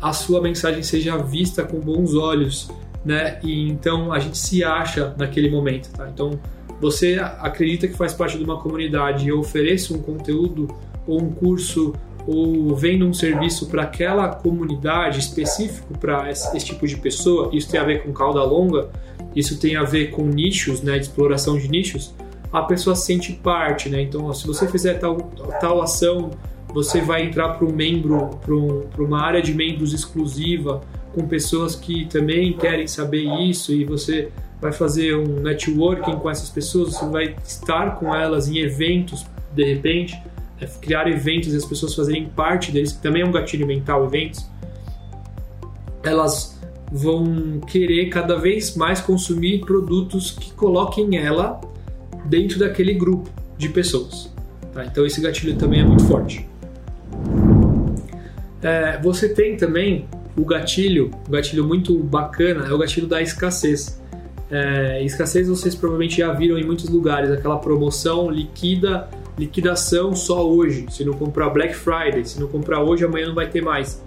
a 0.00 0.12
sua 0.12 0.40
mensagem 0.40 0.82
seja 0.82 1.16
vista 1.16 1.64
com 1.64 1.80
bons 1.80 2.14
olhos, 2.14 2.70
né? 3.04 3.38
E 3.42 3.68
então 3.68 4.12
a 4.12 4.18
gente 4.18 4.38
se 4.38 4.62
acha 4.64 5.14
naquele 5.16 5.50
momento, 5.50 5.90
tá? 5.92 6.08
Então 6.08 6.38
você 6.80 7.18
acredita 7.40 7.88
que 7.88 7.94
faz 7.94 8.12
parte 8.12 8.38
de 8.38 8.44
uma 8.44 8.60
comunidade 8.60 9.26
e 9.26 9.32
oferece 9.32 9.92
um 9.92 10.00
conteúdo 10.00 10.68
ou 11.06 11.22
um 11.22 11.30
curso 11.30 11.92
ou 12.26 12.76
vendo 12.76 13.06
um 13.06 13.12
serviço 13.12 13.68
para 13.68 13.84
aquela 13.84 14.28
comunidade 14.28 15.18
específico 15.18 15.96
para 15.98 16.30
esse, 16.30 16.54
esse, 16.54 16.66
tipo 16.66 16.86
de 16.86 16.96
pessoa, 16.98 17.48
isso 17.54 17.70
tem 17.70 17.80
a 17.80 17.84
ver 17.84 18.02
com 18.02 18.12
cauda 18.12 18.44
longa, 18.44 18.90
isso 19.34 19.58
tem 19.58 19.76
a 19.76 19.82
ver 19.82 20.10
com 20.10 20.24
nichos, 20.24 20.82
né, 20.82 20.98
de 20.98 21.06
exploração 21.06 21.56
de 21.56 21.68
nichos, 21.68 22.14
a 22.52 22.62
pessoa 22.62 22.94
sente 22.94 23.32
parte, 23.32 23.88
né? 23.88 24.02
Então, 24.02 24.32
se 24.34 24.46
você 24.46 24.66
fizer 24.68 24.94
tal, 24.94 25.16
tal 25.60 25.82
ação, 25.82 26.30
você 26.72 27.00
vai 27.00 27.24
entrar 27.24 27.50
para 27.50 27.66
um 27.66 27.72
membro, 27.72 28.38
para 28.44 28.54
um, 28.54 28.84
uma 28.98 29.22
área 29.22 29.40
de 29.40 29.54
membros 29.54 29.92
exclusiva, 29.92 30.82
com 31.14 31.26
pessoas 31.26 31.74
que 31.74 32.06
também 32.06 32.52
querem 32.52 32.86
saber 32.86 33.22
isso 33.42 33.72
e 33.72 33.84
você 33.84 34.30
vai 34.60 34.72
fazer 34.72 35.16
um 35.16 35.40
networking 35.40 36.16
com 36.16 36.28
essas 36.28 36.48
pessoas, 36.48 36.94
você 36.94 37.06
vai 37.06 37.36
estar 37.44 37.96
com 37.96 38.14
elas 38.14 38.48
em 38.48 38.58
eventos, 38.58 39.24
de 39.54 39.64
repente, 39.64 40.20
é 40.60 40.66
criar 40.66 41.08
eventos 41.08 41.52
e 41.52 41.56
as 41.56 41.64
pessoas 41.64 41.94
fazerem 41.94 42.26
parte 42.26 42.72
deles, 42.72 42.92
que 42.92 43.00
também 43.00 43.22
é 43.22 43.24
um 43.24 43.30
gatilho 43.30 43.66
mental, 43.66 44.04
eventos, 44.04 44.44
elas 46.02 46.58
vão 46.90 47.60
querer 47.60 48.08
cada 48.08 48.36
vez 48.36 48.76
mais 48.76 49.00
consumir 49.00 49.60
produtos 49.60 50.30
que 50.30 50.52
coloquem 50.52 51.16
ela 51.16 51.60
dentro 52.24 52.58
daquele 52.58 52.94
grupo 52.94 53.30
de 53.56 53.68
pessoas. 53.68 54.32
Tá? 54.72 54.84
Então 54.84 55.04
esse 55.06 55.20
gatilho 55.20 55.56
também 55.56 55.80
é 55.80 55.84
muito 55.84 56.04
forte. 56.04 56.48
É, 58.62 59.00
você 59.00 59.28
tem 59.28 59.56
também 59.56 60.08
o 60.38 60.44
gatilho, 60.44 61.10
um 61.26 61.32
gatilho 61.32 61.64
muito 61.64 61.94
bacana, 61.98 62.66
é 62.66 62.72
o 62.72 62.78
gatilho 62.78 63.06
da 63.06 63.20
escassez. 63.20 64.00
É, 64.50 65.02
escassez 65.04 65.48
vocês 65.48 65.74
provavelmente 65.74 66.18
já 66.18 66.32
viram 66.32 66.56
em 66.56 66.64
muitos 66.64 66.88
lugares, 66.88 67.30
aquela 67.30 67.58
promoção 67.58 68.30
liquida 68.30 69.08
liquidação 69.38 70.14
só 70.16 70.46
hoje. 70.46 70.86
Se 70.90 71.04
não 71.04 71.12
comprar 71.12 71.48
Black 71.50 71.74
Friday, 71.74 72.24
se 72.24 72.40
não 72.40 72.48
comprar 72.48 72.82
hoje, 72.82 73.04
amanhã 73.04 73.28
não 73.28 73.34
vai 73.34 73.48
ter 73.48 73.62
mais. 73.62 74.02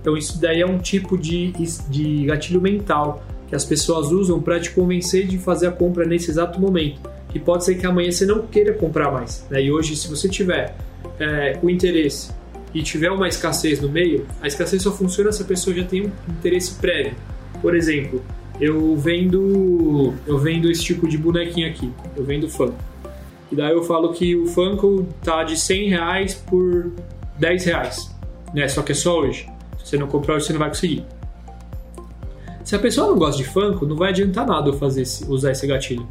Então 0.00 0.16
isso 0.16 0.40
daí 0.40 0.62
é 0.62 0.66
um 0.66 0.78
tipo 0.78 1.18
de, 1.18 1.52
de 1.88 2.24
gatilho 2.24 2.60
mental 2.60 3.22
que 3.46 3.54
as 3.54 3.64
pessoas 3.64 4.10
usam 4.10 4.40
para 4.40 4.58
te 4.58 4.70
convencer 4.70 5.26
de 5.26 5.36
fazer 5.36 5.66
a 5.66 5.72
compra 5.72 6.06
nesse 6.06 6.30
exato 6.30 6.58
momento. 6.58 7.00
E 7.34 7.38
pode 7.38 7.64
ser 7.64 7.74
que 7.74 7.86
amanhã 7.86 8.10
você 8.10 8.24
não 8.24 8.46
queira 8.46 8.72
comprar 8.72 9.12
mais. 9.12 9.46
Né? 9.50 9.64
E 9.64 9.72
hoje, 9.72 9.94
se 9.94 10.08
você 10.08 10.28
tiver 10.28 10.74
é, 11.18 11.58
o 11.62 11.68
interesse 11.68 12.32
e 12.72 12.82
tiver 12.82 13.10
uma 13.10 13.28
escassez 13.28 13.80
no 13.80 13.88
meio, 13.88 14.26
a 14.40 14.46
escassez 14.46 14.82
só 14.82 14.92
funciona 14.92 15.32
se 15.32 15.42
a 15.42 15.44
pessoa 15.44 15.74
já 15.74 15.84
tem 15.84 16.06
um 16.06 16.10
interesse 16.28 16.74
prévio. 16.74 17.14
Por 17.60 17.74
exemplo, 17.74 18.22
eu 18.60 18.96
vendo 18.96 20.14
eu 20.26 20.38
vendo 20.38 20.70
esse 20.70 20.82
tipo 20.82 21.08
de 21.08 21.18
bonequinho 21.18 21.68
aqui, 21.68 21.90
eu 22.16 22.24
vendo 22.24 22.48
fã. 22.48 22.72
E 23.50 23.56
daí 23.56 23.72
eu 23.72 23.82
falo 23.82 24.12
que 24.12 24.36
o 24.36 24.46
Funko 24.46 25.06
tá 25.24 25.42
de 25.42 25.58
100 25.58 25.88
reais 25.88 26.34
por 26.34 26.92
10 27.38 27.64
reais. 27.64 28.14
Né? 28.54 28.68
Só 28.68 28.82
que 28.82 28.92
é 28.92 28.94
só 28.94 29.18
hoje. 29.18 29.48
Se 29.78 29.90
você 29.90 29.98
não 29.98 30.06
comprar 30.06 30.36
hoje, 30.36 30.46
você 30.46 30.52
não 30.52 30.60
vai 30.60 30.68
conseguir. 30.68 31.04
Se 32.62 32.76
a 32.76 32.78
pessoa 32.78 33.08
não 33.08 33.18
gosta 33.18 33.42
de 33.42 33.48
Funko, 33.48 33.84
não 33.84 33.96
vai 33.96 34.10
adiantar 34.10 34.46
nada 34.46 34.68
eu 34.68 34.74
fazer 34.74 35.02
esse, 35.02 35.24
usar 35.24 35.50
esse 35.50 35.66
gatilho. 35.66 36.06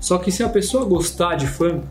Só 0.00 0.16
que 0.16 0.32
se 0.32 0.42
a 0.42 0.48
pessoa 0.48 0.84
gostar 0.86 1.34
de 1.34 1.46
Funko, 1.46 1.86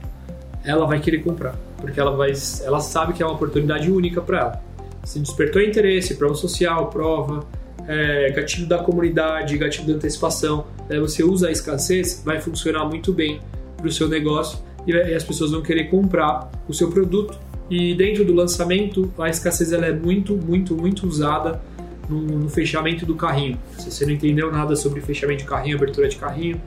ela 0.64 0.88
vai 0.88 1.00
querer 1.00 1.20
comprar. 1.20 1.56
Porque 1.82 2.00
ela, 2.00 2.16
vai, 2.16 2.32
ela 2.64 2.80
sabe 2.80 3.12
que 3.14 3.22
é 3.22 3.26
uma 3.26 3.36
oportunidade 3.36 3.92
única 3.92 4.22
para 4.22 4.40
ela. 4.40 4.64
Se 5.04 5.20
despertou 5.20 5.62
interesse, 5.62 6.16
prova 6.16 6.36
social, 6.36 6.88
prova, 6.88 7.44
é, 7.88 8.32
gatilho 8.32 8.68
da 8.68 8.78
comunidade, 8.78 9.58
gatilho 9.58 9.88
da 9.88 9.94
antecipação, 9.96 10.66
daí 10.88 11.00
você 11.00 11.24
usa 11.24 11.48
a 11.48 11.52
escassez, 11.52 12.22
vai 12.24 12.40
funcionar 12.40 12.86
muito 12.86 13.12
bem 13.12 13.42
para 13.76 13.88
o 13.88 13.92
seu 13.92 14.08
negócio 14.08 14.60
e 14.86 14.94
as 14.94 15.24
pessoas 15.24 15.52
vão 15.52 15.62
querer 15.62 15.86
comprar 15.86 16.52
o 16.68 16.74
seu 16.74 16.90
produto. 16.90 17.38
E 17.70 17.96
dentro 17.96 18.26
do 18.26 18.34
lançamento, 18.34 19.12
a 19.18 19.30
escassez 19.30 19.72
ela 19.72 19.86
é 19.86 19.94
muito, 19.94 20.36
muito, 20.36 20.76
muito 20.76 21.08
usada 21.08 21.62
no, 22.10 22.22
no 22.22 22.50
fechamento 22.50 23.06
do 23.06 23.16
carrinho. 23.16 23.58
Se 23.78 23.90
você 23.90 24.06
não 24.06 24.14
entendeu 24.14 24.52
nada 24.52 24.76
sobre 24.76 25.00
fechamento 25.02 25.40
de 25.40 25.46
carrinho, 25.46 25.78
abertura 25.78 26.08
de 26.08 26.18
carrinho, 26.18 26.62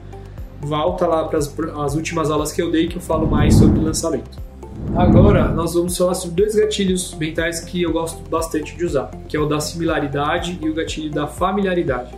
volta 0.59 1.05
lá 1.05 1.25
para 1.25 1.37
as 1.37 1.95
últimas 1.95 2.31
aulas 2.31 2.51
que 2.51 2.61
eu 2.61 2.71
dei 2.71 2.87
que 2.87 2.95
eu 2.95 3.01
falo 3.01 3.27
mais 3.27 3.55
sobre 3.55 3.79
lançamento. 3.79 4.45
Agora 4.95 5.49
nós 5.49 5.73
vamos 5.73 5.97
falar 5.97 6.13
sobre 6.13 6.43
dois 6.43 6.55
gatilhos 6.55 7.13
mentais 7.15 7.59
que 7.59 7.81
eu 7.81 7.91
gosto 7.91 8.27
bastante 8.29 8.75
de 8.75 8.85
usar, 8.85 9.11
que 9.27 9.35
é 9.35 9.39
o 9.39 9.45
da 9.45 9.59
similaridade 9.59 10.57
e 10.61 10.69
o 10.69 10.73
gatilho 10.73 11.11
da 11.11 11.27
familiaridade, 11.27 12.15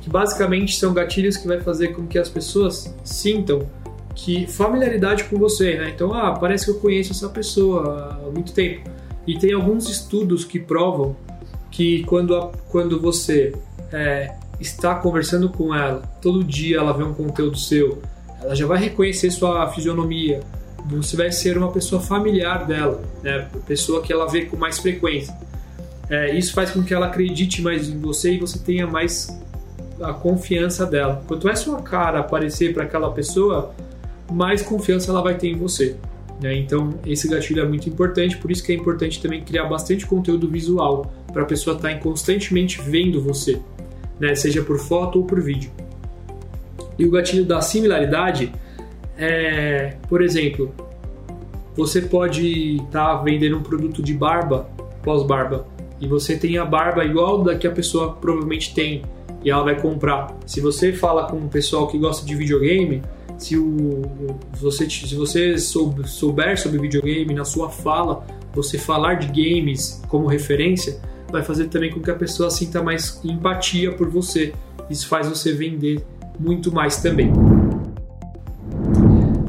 que 0.00 0.10
basicamente 0.10 0.76
são 0.76 0.92
gatilhos 0.92 1.36
que 1.36 1.46
vai 1.46 1.60
fazer 1.60 1.88
com 1.88 2.06
que 2.06 2.18
as 2.18 2.28
pessoas 2.28 2.94
sintam 3.04 3.66
que 4.14 4.48
familiaridade 4.48 5.24
com 5.24 5.38
você, 5.38 5.76
né? 5.76 5.92
Então, 5.94 6.12
ah, 6.12 6.32
parece 6.32 6.64
que 6.64 6.72
eu 6.72 6.80
conheço 6.80 7.12
essa 7.12 7.28
pessoa 7.28 8.18
há 8.26 8.30
muito 8.30 8.52
tempo. 8.52 8.90
E 9.24 9.38
tem 9.38 9.52
alguns 9.52 9.88
estudos 9.88 10.44
que 10.44 10.58
provam 10.58 11.14
que 11.70 12.02
quando, 12.04 12.34
a, 12.34 12.50
quando 12.68 13.00
você 13.00 13.54
é, 13.92 14.34
está 14.58 14.96
conversando 14.96 15.48
com 15.48 15.72
ela, 15.72 16.02
todo 16.20 16.42
dia 16.42 16.78
ela 16.78 16.92
vê 16.92 17.04
um 17.04 17.14
conteúdo 17.14 17.56
seu, 17.56 18.02
ela 18.42 18.56
já 18.56 18.66
vai 18.66 18.78
reconhecer 18.78 19.30
sua 19.30 19.68
fisionomia, 19.68 20.40
você 20.88 21.16
vai 21.16 21.30
ser 21.30 21.58
uma 21.58 21.70
pessoa 21.70 22.00
familiar 22.00 22.66
dela, 22.66 23.02
né? 23.22 23.48
pessoa 23.66 24.02
que 24.02 24.12
ela 24.12 24.26
vê 24.26 24.46
com 24.46 24.56
mais 24.56 24.78
frequência. 24.78 25.34
É, 26.08 26.34
isso 26.34 26.54
faz 26.54 26.70
com 26.70 26.82
que 26.82 26.94
ela 26.94 27.06
acredite 27.06 27.60
mais 27.60 27.88
em 27.88 27.98
você 27.98 28.34
e 28.34 28.38
você 28.38 28.58
tenha 28.58 28.86
mais 28.86 29.28
a 30.00 30.12
confiança 30.12 30.86
dela. 30.86 31.22
Quanto 31.26 31.48
é 31.48 31.54
sua 31.54 31.82
cara 31.82 32.20
aparecer 32.20 32.72
para 32.72 32.84
aquela 32.84 33.10
pessoa, 33.10 33.74
mais 34.32 34.62
confiança 34.62 35.10
ela 35.10 35.20
vai 35.20 35.36
ter 35.36 35.48
em 35.48 35.56
você. 35.56 35.96
Né? 36.40 36.56
Então, 36.56 36.94
esse 37.04 37.28
gatilho 37.28 37.62
é 37.62 37.68
muito 37.68 37.88
importante, 37.88 38.36
por 38.38 38.50
isso 38.50 38.62
que 38.62 38.72
é 38.72 38.74
importante 38.74 39.20
também 39.20 39.42
criar 39.42 39.64
bastante 39.64 40.06
conteúdo 40.06 40.48
visual 40.48 41.12
para 41.32 41.42
a 41.42 41.46
pessoa 41.46 41.76
estar 41.76 41.90
tá 41.90 41.98
constantemente 41.98 42.80
vendo 42.80 43.20
você, 43.20 43.60
né? 44.18 44.34
seja 44.34 44.62
por 44.62 44.78
foto 44.78 45.18
ou 45.18 45.24
por 45.26 45.40
vídeo. 45.40 45.70
E 46.98 47.04
o 47.04 47.10
gatilho 47.10 47.44
da 47.44 47.60
similaridade 47.60 48.52
é, 49.18 49.96
por 50.08 50.22
exemplo, 50.22 50.72
você 51.76 52.00
pode 52.00 52.76
estar 52.76 53.16
tá 53.16 53.22
vendendo 53.22 53.56
um 53.56 53.62
produto 53.62 54.02
de 54.02 54.14
barba, 54.14 54.68
pós-barba, 55.02 55.66
e 56.00 56.06
você 56.06 56.36
tem 56.36 56.56
a 56.56 56.64
barba 56.64 57.04
igual 57.04 57.42
da 57.42 57.56
que 57.56 57.66
a 57.66 57.70
pessoa 57.72 58.12
provavelmente 58.12 58.72
tem 58.72 59.02
e 59.44 59.50
ela 59.50 59.64
vai 59.64 59.80
comprar. 59.80 60.36
Se 60.46 60.60
você 60.60 60.92
fala 60.92 61.26
com 61.28 61.36
um 61.36 61.48
pessoal 61.48 61.88
que 61.88 61.98
gosta 61.98 62.24
de 62.24 62.34
videogame, 62.34 63.02
se, 63.36 63.56
o, 63.56 64.02
você, 64.52 64.88
se 64.88 65.14
você 65.14 65.56
souber 65.58 66.58
sobre 66.60 66.78
videogame 66.78 67.34
na 67.34 67.44
sua 67.44 67.70
fala, 67.70 68.24
você 68.52 68.78
falar 68.78 69.14
de 69.14 69.28
games 69.28 70.02
como 70.08 70.26
referência, 70.26 71.00
vai 71.30 71.42
fazer 71.42 71.66
também 71.66 71.90
com 71.90 72.00
que 72.00 72.10
a 72.10 72.14
pessoa 72.14 72.50
sinta 72.50 72.82
mais 72.82 73.20
empatia 73.24 73.92
por 73.92 74.08
você. 74.08 74.52
Isso 74.90 75.06
faz 75.06 75.28
você 75.28 75.52
vender 75.52 76.04
muito 76.38 76.72
mais 76.72 76.96
também. 77.02 77.32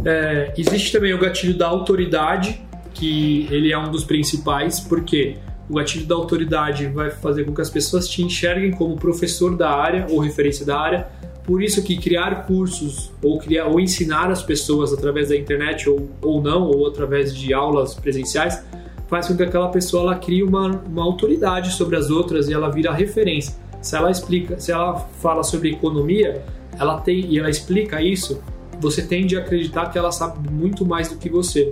É, 0.09 0.51
existe 0.57 0.91
também 0.91 1.13
o 1.13 1.19
gatilho 1.19 1.55
da 1.55 1.67
autoridade, 1.67 2.59
que 2.95 3.47
ele 3.51 3.71
é 3.71 3.77
um 3.77 3.91
dos 3.91 4.03
principais, 4.03 4.79
porque 4.79 5.35
o 5.69 5.75
gatilho 5.75 6.07
da 6.07 6.15
autoridade 6.15 6.87
vai 6.87 7.11
fazer 7.11 7.43
com 7.43 7.53
que 7.53 7.61
as 7.61 7.69
pessoas 7.69 8.07
te 8.07 8.23
enxerguem 8.23 8.71
como 8.71 8.95
professor 8.95 9.55
da 9.55 9.69
área 9.69 10.07
ou 10.09 10.17
referência 10.17 10.65
da 10.65 10.79
área, 10.79 11.07
por 11.43 11.61
isso 11.61 11.83
que 11.83 11.95
criar 11.95 12.47
cursos 12.47 13.11
ou 13.21 13.37
criar 13.37 13.67
ou 13.67 13.79
ensinar 13.79 14.31
as 14.31 14.41
pessoas 14.41 14.91
através 14.91 15.29
da 15.29 15.37
internet 15.37 15.87
ou, 15.87 16.09
ou 16.23 16.41
não, 16.41 16.63
ou 16.63 16.87
através 16.87 17.35
de 17.35 17.53
aulas 17.53 17.93
presenciais, 17.93 18.65
faz 19.07 19.27
com 19.27 19.37
que 19.37 19.43
aquela 19.43 19.69
pessoa 19.69 20.01
ela 20.01 20.15
crie 20.15 20.41
uma, 20.41 20.81
uma 20.87 21.03
autoridade 21.03 21.73
sobre 21.73 21.95
as 21.95 22.09
outras 22.09 22.49
e 22.49 22.53
ela 22.53 22.69
vira 22.69 22.91
referência. 22.91 23.53
Se 23.79 23.95
ela 23.95 24.09
explica, 24.09 24.59
se 24.59 24.71
ela 24.71 24.95
fala 25.21 25.43
sobre 25.43 25.69
economia, 25.69 26.43
ela 26.79 26.99
tem 26.99 27.27
e 27.27 27.37
ela 27.37 27.49
explica 27.49 28.01
isso, 28.01 28.41
você 28.79 29.01
tende 29.01 29.35
a 29.35 29.39
acreditar 29.39 29.87
que 29.87 29.97
ela 29.97 30.11
sabe 30.11 30.49
muito 30.49 30.85
mais 30.85 31.09
do 31.09 31.17
que 31.17 31.29
você 31.29 31.71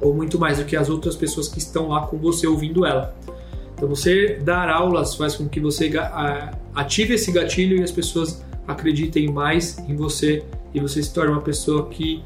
ou 0.00 0.14
muito 0.14 0.38
mais 0.38 0.58
do 0.58 0.64
que 0.64 0.76
as 0.76 0.90
outras 0.90 1.16
pessoas 1.16 1.48
que 1.48 1.58
estão 1.58 1.88
lá 1.88 2.06
com 2.06 2.18
você 2.18 2.46
ouvindo 2.46 2.84
ela. 2.84 3.14
Então 3.74 3.88
você 3.88 4.38
dar 4.42 4.68
aulas 4.68 5.14
faz 5.14 5.34
com 5.34 5.48
que 5.48 5.60
você 5.60 5.90
ative 6.74 7.14
esse 7.14 7.32
gatilho 7.32 7.78
e 7.78 7.82
as 7.82 7.90
pessoas 7.90 8.44
acreditem 8.66 9.30
mais 9.30 9.78
em 9.88 9.96
você 9.96 10.42
e 10.72 10.80
você 10.80 11.02
se 11.02 11.12
torne 11.12 11.32
uma 11.32 11.40
pessoa 11.40 11.88
que, 11.88 12.22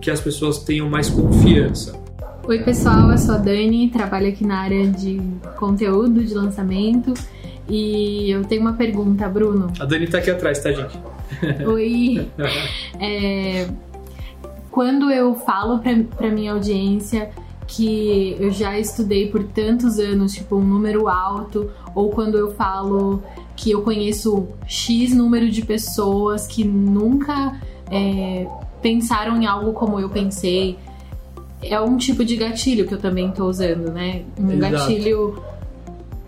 que 0.00 0.10
as 0.10 0.20
pessoas 0.20 0.58
tenham 0.58 0.88
mais 0.88 1.08
confiança. 1.08 1.98
Oi 2.44 2.58
pessoal, 2.64 3.10
eu 3.10 3.18
sou 3.18 3.34
a 3.34 3.38
Dani, 3.38 3.90
trabalho 3.90 4.28
aqui 4.28 4.44
na 4.44 4.58
área 4.58 4.86
de 4.88 5.20
conteúdo, 5.56 6.24
de 6.24 6.34
lançamento 6.34 7.14
e 7.68 8.30
eu 8.30 8.44
tenho 8.44 8.62
uma 8.62 8.72
pergunta, 8.72 9.28
Bruno. 9.28 9.72
A 9.78 9.84
Dani 9.84 10.06
tá 10.06 10.18
aqui 10.18 10.30
atrás, 10.30 10.58
tá 10.58 10.72
gente? 10.72 10.98
Oi. 11.66 12.28
é, 13.00 13.68
quando 14.70 15.10
eu 15.10 15.34
falo 15.34 15.80
para 16.16 16.30
minha 16.30 16.52
audiência 16.52 17.30
que 17.66 18.36
eu 18.38 18.50
já 18.50 18.78
estudei 18.78 19.28
por 19.28 19.44
tantos 19.44 19.98
anos, 19.98 20.32
tipo 20.32 20.56
um 20.56 20.64
número 20.64 21.08
alto, 21.08 21.70
ou 21.94 22.10
quando 22.10 22.36
eu 22.36 22.52
falo 22.54 23.22
que 23.54 23.70
eu 23.70 23.82
conheço 23.82 24.48
X 24.66 25.14
número 25.14 25.48
de 25.50 25.62
pessoas 25.62 26.46
que 26.46 26.64
nunca 26.64 27.60
é, 27.90 28.46
pensaram 28.82 29.40
em 29.40 29.46
algo 29.46 29.72
como 29.72 30.00
eu 30.00 30.08
pensei. 30.08 30.78
É 31.62 31.78
um 31.80 31.96
tipo 31.96 32.24
de 32.24 32.36
gatilho 32.36 32.88
que 32.88 32.94
eu 32.94 32.98
também 32.98 33.30
tô 33.30 33.46
usando, 33.46 33.92
né? 33.92 34.22
Um 34.38 34.50
Exato. 34.50 34.72
gatilho 34.72 35.42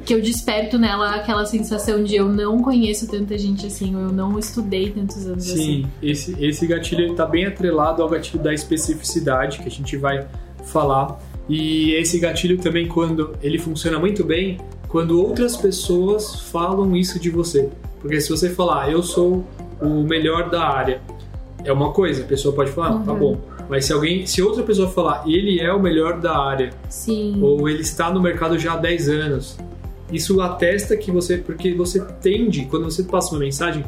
que 0.05 0.15
eu 0.15 0.21
desperto 0.21 0.79
nela 0.79 1.15
aquela 1.15 1.45
sensação 1.47 2.03
de 2.03 2.17
eu 2.17 2.29
não 2.29 2.61
conheço 2.61 3.07
tanta 3.09 3.37
gente 3.39 3.67
assim, 3.67 3.95
ou 3.95 4.03
eu 4.03 4.13
não 4.13 4.39
estudei 4.39 4.91
tantos 4.91 5.27
anos 5.27 5.49
assim. 5.51 5.57
Sim, 5.83 5.87
esse, 6.03 6.37
esse 6.45 6.67
gatilho 6.67 7.13
está 7.13 7.25
bem 7.27 7.47
atrelado 7.47 8.03
ao 8.03 8.09
gatilho 8.09 8.43
da 8.43 8.53
especificidade, 8.53 9.59
que 9.59 9.69
a 9.69 9.71
gente 9.71 9.97
vai 9.97 10.27
falar. 10.65 11.21
E 11.49 11.93
esse 11.95 12.19
gatilho 12.19 12.59
também, 12.59 12.87
quando 12.87 13.35
ele 13.43 13.59
funciona 13.59 13.99
muito 13.99 14.25
bem, 14.25 14.59
quando 14.89 15.21
outras 15.21 15.57
pessoas 15.57 16.41
falam 16.51 16.97
isso 16.97 17.19
de 17.19 17.31
você. 17.31 17.69
Porque 18.01 18.21
se 18.21 18.29
você 18.31 18.51
falar, 18.51 18.91
eu 18.91 19.03
sou 19.03 19.45
o 19.81 20.03
melhor 20.03 20.51
da 20.51 20.65
área, 20.67 21.01
é 21.65 21.73
uma 21.73 21.93
coisa, 21.93 22.23
a 22.23 22.27
pessoa 22.27 22.55
pode 22.55 22.71
falar, 22.73 22.99
tá 23.05 23.13
Uhum. 23.13 23.19
bom. 23.19 23.41
Mas 23.69 23.85
se 23.87 23.93
alguém, 23.93 24.27
se 24.27 24.43
outra 24.43 24.63
pessoa 24.63 24.89
falar, 24.89 25.23
ele 25.27 25.61
é 25.61 25.73
o 25.73 25.81
melhor 25.81 26.21
da 26.21 26.37
área, 26.37 26.71
Sim. 26.89 27.39
ou 27.41 27.69
ele 27.69 27.81
está 27.83 28.11
no 28.11 28.21
mercado 28.21 28.59
já 28.59 28.75
há 28.75 28.77
10 28.77 29.09
anos. 29.09 29.57
Isso 30.13 30.41
atesta 30.41 30.97
que 30.97 31.11
você, 31.11 31.39
porque 31.39 31.75
você 31.75 32.01
tende, 32.21 32.67
quando 32.67 32.85
você 32.85 33.03
passa 33.03 33.31
uma 33.31 33.41
mensagem, 33.41 33.85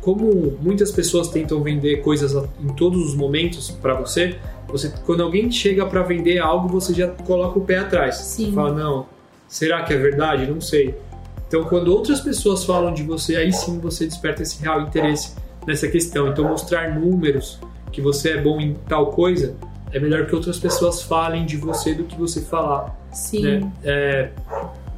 como 0.00 0.56
muitas 0.60 0.92
pessoas 0.92 1.28
tentam 1.28 1.62
vender 1.62 2.02
coisas 2.02 2.34
em 2.60 2.68
todos 2.74 3.00
os 3.04 3.14
momentos 3.14 3.70
para 3.70 3.94
você, 3.94 4.36
você, 4.68 4.92
quando 5.06 5.22
alguém 5.22 5.50
chega 5.50 5.86
para 5.86 6.02
vender 6.02 6.38
algo, 6.38 6.68
você 6.68 6.92
já 6.92 7.08
coloca 7.08 7.58
o 7.58 7.62
pé 7.62 7.78
atrás. 7.78 8.16
Sim. 8.16 8.52
Fala, 8.52 8.72
não, 8.72 9.06
será 9.48 9.82
que 9.82 9.92
é 9.92 9.96
verdade? 9.96 10.46
Não 10.46 10.60
sei. 10.60 10.94
Então, 11.48 11.64
quando 11.64 11.88
outras 11.88 12.20
pessoas 12.20 12.64
falam 12.64 12.94
de 12.94 13.02
você, 13.02 13.36
aí 13.36 13.52
sim 13.52 13.78
você 13.78 14.06
desperta 14.06 14.42
esse 14.42 14.62
real 14.62 14.80
interesse 14.82 15.34
nessa 15.66 15.86
questão. 15.88 16.28
Então, 16.28 16.48
mostrar 16.48 16.98
números 16.98 17.58
que 17.92 18.00
você 18.00 18.30
é 18.30 18.40
bom 18.40 18.60
em 18.60 18.74
tal 18.88 19.10
coisa 19.10 19.54
é 19.92 20.00
melhor 20.00 20.26
que 20.26 20.34
outras 20.34 20.58
pessoas 20.58 21.02
falem 21.02 21.44
de 21.44 21.56
você 21.56 21.94
do 21.94 22.04
que 22.04 22.18
você 22.18 22.40
falar 22.40 22.98
Sim. 23.12 23.42
né? 23.42 23.72
É, 23.84 24.30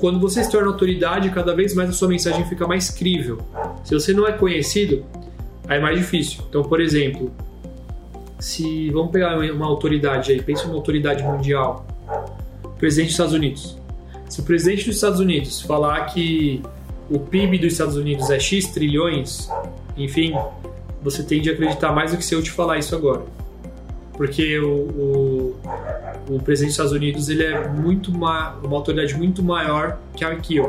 quando 0.05 0.21
você 0.21 0.45
se 0.45 0.51
torna 0.51 0.69
autoridade, 0.69 1.31
cada 1.31 1.57
vez 1.57 1.75
mais 1.75 1.89
a 1.89 1.93
sua 1.95 2.09
mensagem 2.09 2.45
fica 2.45 2.67
mais 2.67 2.91
crível. 2.91 3.39
Se 3.83 3.95
você 3.95 4.13
não 4.13 4.29
é 4.29 4.33
conhecido, 4.33 5.03
aí 5.67 5.79
é 5.79 5.81
mais 5.81 5.99
difícil. 5.99 6.45
Então, 6.47 6.63
por 6.63 6.79
exemplo, 6.79 7.33
se 8.39 8.91
vamos 8.91 9.11
pegar 9.11 9.39
uma 9.39 9.65
autoridade 9.65 10.31
aí, 10.31 10.43
pensa 10.43 10.67
uma 10.67 10.75
autoridade 10.75 11.23
mundial, 11.23 11.87
presidente 12.77 13.07
dos 13.07 13.15
Estados 13.15 13.33
Unidos. 13.33 13.79
Se 14.29 14.41
o 14.41 14.43
presidente 14.43 14.85
dos 14.85 14.97
Estados 14.97 15.21
Unidos 15.21 15.63
falar 15.63 16.05
que 16.05 16.61
o 17.09 17.19
PIB 17.19 17.57
dos 17.57 17.73
Estados 17.73 17.97
Unidos 17.97 18.29
é 18.29 18.39
X 18.39 18.67
trilhões, 18.67 19.49
enfim, 19.97 20.35
você 21.03 21.23
tende 21.23 21.49
a 21.49 21.55
acreditar 21.55 21.93
mais 21.93 22.11
do 22.11 22.19
que 22.19 22.25
se 22.27 22.35
eu 22.35 22.43
te 22.43 22.51
falar 22.51 22.77
isso 22.77 22.95
agora. 22.95 23.23
Porque 24.13 24.59
o, 24.59 24.71
o, 24.71 25.57
o 26.29 26.41
presidente 26.41 26.69
dos 26.69 26.75
Estados 26.75 26.93
Unidos 26.93 27.29
ele 27.29 27.45
é 27.45 27.69
muito 27.69 28.13
ma 28.13 28.57
uma 28.63 28.77
autoridade 28.77 29.15
muito 29.15 29.43
maior 29.43 29.99
que 30.17 30.25
a 30.25 30.35
que. 30.37 30.61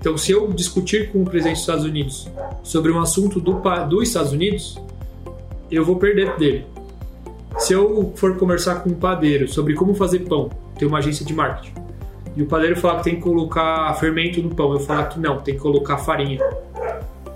Então, 0.00 0.16
se 0.16 0.32
eu 0.32 0.52
discutir 0.52 1.10
com 1.10 1.22
o 1.22 1.24
presidente 1.24 1.54
dos 1.54 1.62
Estados 1.62 1.84
Unidos 1.84 2.28
sobre 2.62 2.92
um 2.92 3.00
assunto 3.00 3.40
do, 3.40 3.60
dos 3.88 4.08
Estados 4.08 4.32
Unidos, 4.32 4.78
eu 5.70 5.84
vou 5.84 5.96
perder 5.96 6.36
dele. 6.36 6.64
Se 7.58 7.72
eu 7.72 8.12
for 8.16 8.36
conversar 8.36 8.82
com 8.82 8.90
um 8.90 8.94
padeiro 8.94 9.48
sobre 9.48 9.74
como 9.74 9.94
fazer 9.94 10.20
pão, 10.20 10.50
tem 10.78 10.86
uma 10.86 10.98
agência 10.98 11.24
de 11.24 11.34
marketing, 11.34 11.72
e 12.36 12.42
o 12.42 12.46
padeiro 12.46 12.76
falar 12.76 12.98
que 12.98 13.04
tem 13.04 13.16
que 13.16 13.22
colocar 13.22 13.92
fermento 13.94 14.42
no 14.42 14.54
pão, 14.54 14.72
eu 14.72 14.80
falar 14.80 15.06
que 15.06 15.18
não, 15.18 15.38
tem 15.38 15.54
que 15.54 15.60
colocar 15.60 15.96
farinha. 15.96 16.38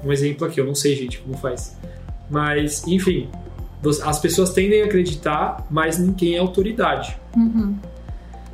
Um 0.04 0.12
exemplo 0.12 0.46
aqui, 0.46 0.60
eu 0.60 0.66
não 0.66 0.74
sei, 0.74 0.94
gente, 0.94 1.18
como 1.18 1.36
faz. 1.38 1.76
Mas, 2.30 2.86
enfim, 2.86 3.28
as 4.04 4.18
pessoas 4.18 4.50
tendem 4.50 4.82
a 4.82 4.84
acreditar, 4.84 5.66
mas 5.70 5.98
ninguém 5.98 6.36
é 6.36 6.38
autoridade. 6.38 7.16
Uhum. 7.36 7.76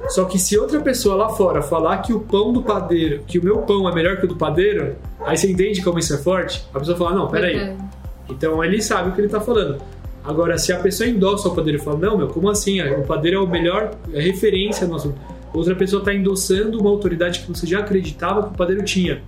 Só 0.09 0.25
que 0.25 0.39
se 0.39 0.57
outra 0.59 0.81
pessoa 0.81 1.17
lá 1.17 1.29
fora 1.31 1.63
falar 1.63 1.99
que 1.99 2.13
o 2.13 2.21
pão 2.21 2.53
do 2.53 2.63
padeiro, 2.63 3.23
que 3.27 3.39
o 3.39 3.45
meu 3.45 3.59
pão 3.59 3.89
é 3.89 3.95
melhor 3.95 4.19
que 4.19 4.25
o 4.25 4.29
do 4.29 4.37
padeiro, 4.37 4.95
aí 5.21 5.37
você 5.37 5.51
entende 5.51 5.83
como 5.83 5.99
isso 5.99 6.15
é 6.15 6.19
forte? 6.19 6.65
A 6.73 6.79
pessoa 6.79 6.97
fala, 6.97 7.15
não, 7.15 7.29
peraí. 7.29 7.57
Verdade. 7.57 7.85
Então 8.29 8.63
ele 8.63 8.81
sabe 8.81 9.11
o 9.11 9.13
que 9.13 9.21
ele 9.21 9.29
tá 9.29 9.41
falando. 9.41 9.81
Agora, 10.25 10.59
se 10.59 10.73
a 10.73 10.79
pessoa 10.79 11.09
endossa 11.09 11.49
o 11.49 11.55
padeiro 11.55 11.79
e 11.79 11.83
fala, 11.83 11.99
não, 11.99 12.19
meu, 12.19 12.29
como 12.29 12.51
assim? 12.51 12.81
O 12.83 13.03
padeiro 13.03 13.39
é 13.39 13.41
o 13.41 13.47
melhor, 13.47 13.93
é 14.13 14.21
referência 14.21 14.87
no 14.87 14.97
assunto. 14.97 15.19
Outra 15.55 15.75
pessoa 15.75 16.01
está 16.01 16.13
endossando 16.13 16.79
uma 16.81 16.91
autoridade 16.91 17.41
que 17.41 17.49
você 17.49 17.67
já 17.67 17.81
acreditava 17.81 18.43
que 18.43 18.49
o 18.49 18.57
padeiro 18.57 18.85
tinha. 18.85 19.23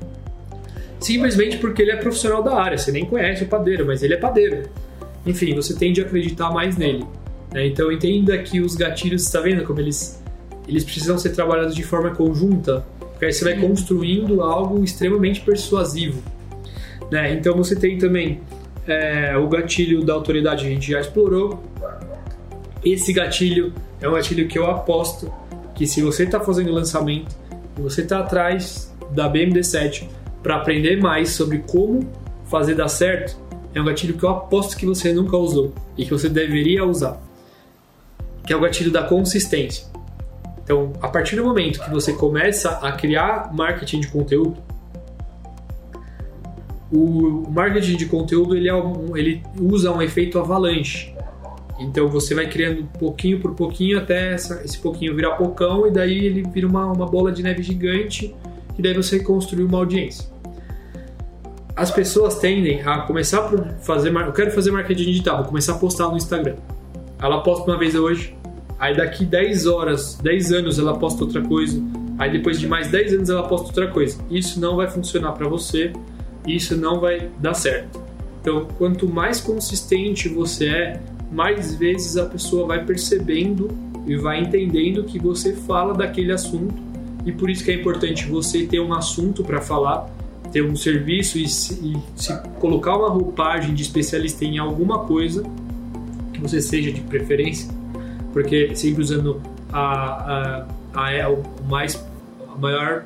Simplesmente 1.00 1.56
porque 1.58 1.82
ele 1.82 1.92
é 1.92 1.96
profissional 1.96 2.42
da 2.42 2.61
área. 2.61 2.76
Você 2.76 2.90
nem 2.90 3.04
conhece 3.04 3.44
o 3.44 3.46
padeiro, 3.46 3.87
mas 3.87 4.02
ele 4.02 4.14
é 4.14 4.16
padeiro. 4.16 4.68
Enfim, 5.28 5.54
você 5.54 5.74
tende 5.74 6.00
a 6.00 6.04
acreditar 6.04 6.50
mais 6.50 6.76
nele. 6.76 7.04
né? 7.52 7.66
Então 7.66 7.92
entenda 7.92 8.36
que 8.38 8.60
os 8.60 8.74
gatilhos, 8.74 9.24
está 9.24 9.40
vendo 9.40 9.62
como 9.64 9.78
eles, 9.78 10.22
eles 10.66 10.82
precisam 10.82 11.18
ser 11.18 11.30
trabalhados 11.30 11.74
de 11.74 11.82
forma 11.82 12.10
conjunta? 12.10 12.84
Porque 12.98 13.26
aí 13.26 13.32
você 13.32 13.44
vai 13.44 13.58
construindo 13.58 14.40
algo 14.42 14.82
extremamente 14.82 15.40
persuasivo. 15.42 16.22
né? 17.10 17.34
Então 17.34 17.54
você 17.54 17.76
tem 17.76 17.98
também 17.98 18.40
é, 18.86 19.36
o 19.36 19.46
gatilho 19.48 20.02
da 20.02 20.14
autoridade, 20.14 20.66
a 20.66 20.68
gente 20.68 20.90
já 20.90 21.00
explorou. 21.00 21.62
Esse 22.82 23.12
gatilho 23.12 23.74
é 24.00 24.08
um 24.08 24.12
gatilho 24.12 24.48
que 24.48 24.58
eu 24.58 24.66
aposto 24.66 25.32
que 25.74 25.86
se 25.86 26.00
você 26.00 26.24
está 26.24 26.40
fazendo 26.40 26.72
lançamento 26.72 27.36
você 27.76 28.02
está 28.02 28.20
atrás 28.20 28.92
da 29.10 29.32
BMD7 29.32 30.08
para 30.42 30.56
aprender 30.56 31.00
mais 31.00 31.30
sobre 31.30 31.58
como 31.58 32.08
fazer 32.46 32.74
dar 32.74 32.88
certo, 32.88 33.38
é 33.74 33.81
um 33.81 33.85
gatilho 33.85 34.14
que 34.16 34.24
eu 34.24 34.28
aposto 34.31 34.76
que 34.76 34.87
você 34.87 35.12
nunca 35.12 35.37
usou 35.37 35.72
e 35.96 36.04
que 36.04 36.11
você 36.11 36.28
deveria 36.28 36.85
usar, 36.85 37.20
que 38.46 38.52
é 38.52 38.57
o 38.57 38.61
gatilho 38.61 38.90
da 38.90 39.02
consistência. 39.02 39.87
Então, 40.64 40.92
a 41.00 41.09
partir 41.09 41.37
do 41.37 41.44
momento 41.44 41.81
que 41.83 41.90
você 41.90 42.12
começa 42.12 42.70
a 42.83 42.92
criar 42.92 43.50
marketing 43.54 44.00
de 44.00 44.09
conteúdo, 44.09 44.57
o 46.92 47.46
marketing 47.50 47.96
de 47.96 48.07
conteúdo 48.07 48.57
ele, 48.57 48.68
é 48.68 48.74
um- 48.74 49.16
ele 49.16 49.42
usa 49.61 49.92
um 49.92 50.00
efeito 50.00 50.38
avalanche. 50.38 51.14
Então 51.78 52.09
você 52.09 52.35
vai 52.35 52.48
criando 52.48 52.85
pouquinho 52.98 53.38
por 53.40 53.54
pouquinho 53.54 53.98
até 53.98 54.33
essa- 54.35 54.62
esse 54.64 54.78
pouquinho 54.78 55.14
virar 55.14 55.33
pocão 55.37 55.87
e 55.87 55.90
daí 55.90 56.24
ele 56.24 56.42
vira 56.42 56.66
uma, 56.66 56.87
uma 56.87 57.07
bola 57.07 57.31
de 57.31 57.42
neve 57.42 57.62
gigante 57.62 58.35
e 58.76 58.83
daí 58.83 58.94
você 58.94 59.20
construi 59.20 59.64
uma 59.64 59.78
audiência. 59.78 60.28
As 61.78 61.92
pessoas 61.92 62.40
tendem 62.40 62.82
a 62.82 63.02
começar 63.02 63.42
por 63.42 63.64
fazer, 63.82 64.12
eu 64.12 64.32
quero 64.32 64.50
fazer 64.50 64.72
marketing 64.72 65.04
digital, 65.04 65.36
vou 65.36 65.46
começar 65.46 65.74
a 65.74 65.78
postar 65.78 66.08
no 66.08 66.16
Instagram. 66.16 66.56
Ela 67.22 67.40
posta 67.40 67.70
uma 67.70 67.78
vez 67.78 67.94
hoje, 67.94 68.36
aí 68.80 68.96
daqui 68.96 69.24
10 69.24 69.66
horas, 69.66 70.16
10 70.16 70.52
anos 70.54 70.76
ela 70.80 70.98
posta 70.98 71.22
outra 71.22 71.40
coisa, 71.40 71.80
aí 72.18 72.32
depois 72.32 72.58
de 72.58 72.66
mais 72.66 72.88
10 72.88 73.12
anos 73.12 73.30
ela 73.30 73.46
posta 73.46 73.68
outra 73.68 73.86
coisa. 73.86 74.18
Isso 74.28 74.58
não 74.58 74.74
vai 74.74 74.88
funcionar 74.90 75.30
para 75.34 75.46
você, 75.46 75.92
isso 76.44 76.76
não 76.76 76.98
vai 76.98 77.30
dar 77.38 77.54
certo. 77.54 78.02
Então, 78.40 78.66
quanto 78.76 79.06
mais 79.06 79.40
consistente 79.40 80.28
você 80.28 80.66
é, 80.66 81.00
mais 81.30 81.76
vezes 81.76 82.16
a 82.16 82.26
pessoa 82.26 82.66
vai 82.66 82.84
percebendo 82.84 83.68
e 84.04 84.16
vai 84.16 84.40
entendendo 84.40 85.04
que 85.04 85.16
você 85.16 85.54
fala 85.54 85.94
daquele 85.94 86.32
assunto 86.32 86.74
e 87.24 87.30
por 87.30 87.48
isso 87.48 87.62
que 87.62 87.70
é 87.70 87.74
importante 87.74 88.26
você 88.26 88.66
ter 88.66 88.80
um 88.80 88.92
assunto 88.92 89.44
para 89.44 89.60
falar, 89.60 90.17
ter 90.52 90.62
um 90.62 90.76
serviço 90.76 91.38
e 91.38 91.48
se, 91.48 91.74
e 91.74 91.96
se 92.16 92.37
colocar 92.58 92.96
uma 92.96 93.08
roupagem 93.08 93.74
de 93.74 93.82
especialista 93.82 94.44
em 94.44 94.58
alguma 94.58 95.00
coisa 95.00 95.42
que 96.32 96.40
você 96.40 96.61
seja 96.61 96.92
de 96.92 97.00
preferência, 97.00 97.68
porque 98.32 98.74
sempre 98.74 99.02
usando 99.02 99.40
a, 99.72 99.82
a, 99.82 100.66
a, 100.94 101.12
é 101.12 101.26
o 101.28 101.42
mais 101.68 102.02
a 102.48 102.58
maior 102.58 103.04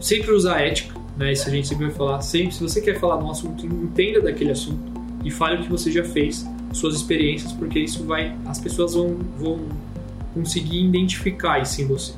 sempre 0.00 0.32
usar 0.32 0.60
ética, 0.60 0.98
né? 1.16 1.32
Isso 1.32 1.48
a 1.48 1.50
gente 1.50 1.68
sempre 1.68 1.86
vai 1.86 1.94
falar. 1.94 2.20
Sempre, 2.20 2.54
se 2.54 2.62
você 2.62 2.80
quer 2.80 2.98
falar 2.98 3.16
de 3.18 3.24
um 3.24 3.30
assunto, 3.30 3.66
entenda 3.66 4.20
daquele 4.20 4.50
assunto 4.50 4.92
e 5.24 5.30
fale 5.30 5.56
o 5.56 5.62
que 5.62 5.70
você 5.70 5.90
já 5.90 6.04
fez, 6.04 6.46
suas 6.72 6.94
experiências, 6.94 7.52
porque 7.52 7.78
isso 7.78 8.04
vai, 8.04 8.36
as 8.46 8.58
pessoas 8.58 8.94
vão, 8.94 9.16
vão 9.38 9.60
conseguir 10.34 10.84
identificar 10.84 11.60
isso 11.60 11.80
em 11.80 11.86
você. 11.86 12.12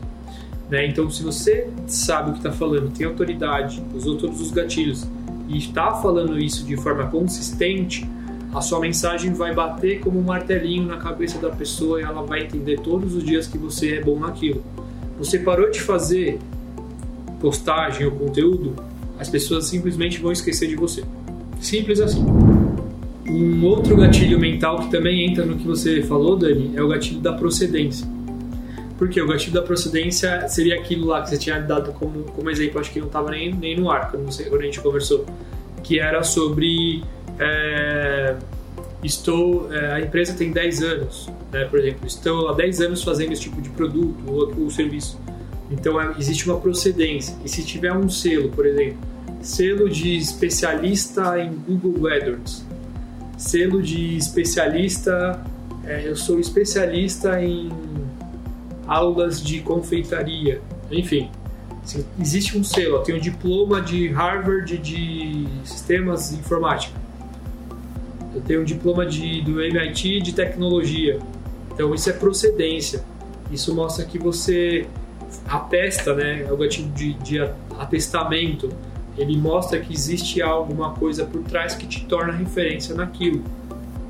Né? 0.71 0.87
Então, 0.87 1.11
se 1.11 1.23
você 1.23 1.69
sabe 1.87 2.31
o 2.31 2.33
que 2.35 2.39
está 2.41 2.53
falando, 2.53 2.91
tem 2.91 3.07
autoridade, 3.07 3.83
usou 3.95 4.17
todos 4.17 4.41
os 4.41 4.51
gatilhos 4.51 5.07
e 5.49 5.57
está 5.57 5.93
falando 5.95 6.39
isso 6.39 6.65
de 6.65 6.77
forma 6.77 7.07
consistente, 7.07 8.07
a 8.53 8.61
sua 8.61 8.81
mensagem 8.81 9.33
vai 9.33 9.55
bater 9.55 10.01
como 10.01 10.19
um 10.19 10.23
martelinho 10.23 10.87
na 10.87 10.97
cabeça 10.97 11.39
da 11.39 11.51
pessoa 11.51 12.01
e 12.01 12.05
ela 12.05 12.23
vai 12.23 12.43
entender 12.43 12.81
todos 12.81 13.15
os 13.15 13.23
dias 13.23 13.47
que 13.47 13.59
você 13.59 13.95
é 13.95 14.03
bom 14.03 14.19
naquilo. 14.19 14.63
Você 15.19 15.39
parou 15.39 15.71
de 15.71 15.81
fazer 15.81 16.39
postagem 17.41 18.07
ou 18.07 18.13
conteúdo, 18.13 18.75
as 19.19 19.29
pessoas 19.29 19.67
simplesmente 19.67 20.21
vão 20.21 20.33
esquecer 20.33 20.69
de 20.69 20.77
você. 20.77 21.03
Simples 21.61 22.01
assim. 22.01 22.25
Um 23.29 23.65
outro 23.65 23.97
gatilho 23.97 24.39
mental 24.39 24.79
que 24.79 24.91
também 24.91 25.29
entra 25.29 25.45
no 25.45 25.57
que 25.57 25.67
você 25.67 26.03
falou, 26.03 26.37
Dani, 26.37 26.73
é 26.75 26.83
o 26.83 26.89
gatilho 26.89 27.21
da 27.21 27.33
procedência. 27.33 28.07
Porque 28.99 29.23
o 29.23 29.27
gatilho 29.29 29.53
da 29.53 29.63
procedência 29.63 30.49
seria 30.49 30.75
aquilo 30.75 31.07
lá 31.07 31.23
que 31.23 31.31
você 31.31 31.39
tinha 31.39 31.61
dado 31.61 31.93
como, 31.93 32.25
como 32.25 32.51
exemplo, 32.51 32.81
acho 32.81 32.91
que 32.91 32.99
não 32.99 33.07
estava 33.07 33.31
nem, 33.31 33.55
nem 33.55 33.77
no 33.77 33.91
ar, 33.91 34.11
quando, 34.11 34.27
você, 34.27 34.45
quando 34.45 34.63
a 34.63 34.65
gente 34.65 34.81
conversou, 34.81 35.25
que 35.85 36.01
era 36.01 36.23
sobre 36.25 37.05
é, 37.39 38.35
estou 39.03 39.73
é, 39.73 39.93
a 39.93 40.01
empresa 40.01 40.35
tem 40.35 40.51
10 40.51 40.83
anos, 40.83 41.31
né, 41.53 41.65
por 41.67 41.79
exemplo, 41.79 42.07
estou 42.07 42.49
há 42.49 42.55
10 42.55 42.81
anos 42.81 43.03
fazendo 43.05 43.33
esse 43.33 43.43
tipo 43.43 43.63
de 43.63 43.71
produto 43.71 44.19
ou, 44.27 44.65
ou 44.65 44.71
serviço. 44.71 45.19
Então 45.71 46.01
é, 46.01 46.15
existe 46.19 46.49
uma 46.49 46.59
procedência. 46.61 47.37
E 47.45 47.49
se 47.49 47.65
tiver 47.65 47.93
um 47.93 48.09
selo, 48.09 48.49
por 48.51 48.67
exemplo, 48.67 48.99
selo 49.41 49.89
de 49.89 50.17
especialista 50.17 51.39
em 51.39 51.53
Google 51.77 52.13
AdWords, 52.13 52.67
selo 53.37 53.81
de 53.81 54.17
especialista, 54.17 55.45
é, 55.85 56.09
eu 56.09 56.17
sou 56.17 56.41
especialista 56.41 57.41
em 57.41 57.71
aulas 58.89 59.43
de 59.43 59.61
confeitaria, 59.61 60.61
enfim. 60.91 61.31
Existe 62.19 62.59
um 62.59 62.65
selo, 62.65 62.99
tenho 63.01 63.19
um 63.19 63.21
diploma 63.21 63.81
de 63.81 64.09
Harvard 64.09 64.77
de 64.79 65.47
sistemas 65.65 66.31
de 66.31 66.37
informática. 66.37 66.99
Eu 68.35 68.43
tenho 68.43 68.61
um 68.61 68.65
diploma 68.65 69.07
de, 69.07 69.41
do 69.43 69.63
MIT 69.63 70.21
de 70.21 70.33
tecnologia. 70.33 71.19
Então 71.73 71.95
isso 71.95 72.11
é 72.11 72.13
procedência. 72.13 73.05
Isso 73.51 73.75
mostra 73.75 74.05
que 74.05 74.19
você 74.19 74.87
atesta, 75.49 76.15
né? 76.15 76.43
É 76.43 76.53
o 76.53 76.57
gatilho 76.57 76.91
de, 76.91 77.15
de 77.15 77.41
atestamento. 77.79 78.69
Ele 79.17 79.37
mostra 79.37 79.81
que 79.81 79.93
existe 79.93 80.43
alguma 80.43 80.93
coisa 80.93 81.25
por 81.25 81.43
trás 81.43 81.75
que 81.75 81.87
te 81.87 82.05
torna 82.05 82.33
referência 82.33 82.95
naquilo. 82.95 83.43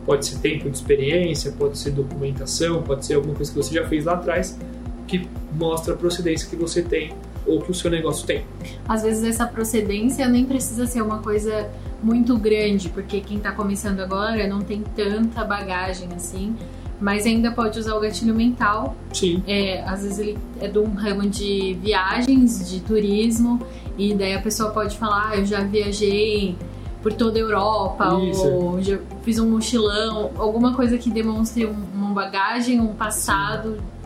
Pode 0.09 0.25
ser 0.25 0.39
tempo 0.39 0.71
de 0.71 0.75
experiência, 0.75 1.53
pode 1.53 1.77
ser 1.77 1.91
documentação, 1.91 2.83
pode 2.83 3.05
ser 3.05 3.17
alguma 3.17 3.35
coisa 3.35 3.53
que 3.53 3.59
você 3.59 3.75
já 3.75 3.87
fez 3.87 4.07
lá 4.07 4.15
atrás 4.15 4.59
que 5.07 5.29
mostra 5.53 5.93
a 5.93 5.97
procedência 5.99 6.49
que 6.49 6.57
você 6.57 6.81
tem 6.81 7.13
ou 7.47 7.61
que 7.61 7.71
o 7.71 7.75
seu 7.75 7.91
negócio 7.91 8.27
tem. 8.27 8.43
Às 8.89 9.03
vezes 9.03 9.23
essa 9.23 9.47
procedência 9.47 10.27
nem 10.27 10.47
precisa 10.47 10.87
ser 10.87 11.03
uma 11.03 11.19
coisa 11.19 11.69
muito 12.03 12.39
grande, 12.39 12.89
porque 12.89 13.21
quem 13.21 13.37
está 13.37 13.53
começando 13.53 14.01
agora 14.01 14.49
não 14.49 14.63
tem 14.63 14.83
tanta 14.97 15.45
bagagem 15.45 16.09
assim, 16.17 16.57
mas 16.99 17.27
ainda 17.27 17.51
pode 17.51 17.79
usar 17.79 17.95
o 17.95 18.01
gatilho 18.01 18.35
mental. 18.35 18.97
Sim. 19.13 19.43
É, 19.47 19.83
às 19.83 20.05
vezes 20.05 20.19
ele 20.21 20.39
é 20.59 20.69
de 20.69 20.79
um 20.79 20.89
ramo 20.95 21.29
de 21.29 21.77
viagens, 21.83 22.71
de 22.71 22.81
turismo, 22.81 23.61
e 23.99 24.15
daí 24.15 24.33
a 24.33 24.41
pessoa 24.41 24.71
pode 24.71 24.97
falar, 24.97 25.33
ah, 25.33 25.37
eu 25.37 25.45
já 25.45 25.61
viajei 25.61 26.57
por 27.03 27.13
toda 27.13 27.39
a 27.39 27.41
Europa, 27.41 28.19
Isso. 28.29 28.47
ou 28.47 28.83
já 28.83 28.99
fiz 29.23 29.39
um 29.39 29.51
mochilão, 29.51 30.31
alguma 30.37 30.75
coisa 30.75 30.99
que 30.99 31.11
demonstre 31.11 31.65
uma 31.65 32.13
bagagem, 32.13 32.81
um 32.81 32.95
passado. 32.95 33.77
Sim 33.77 33.99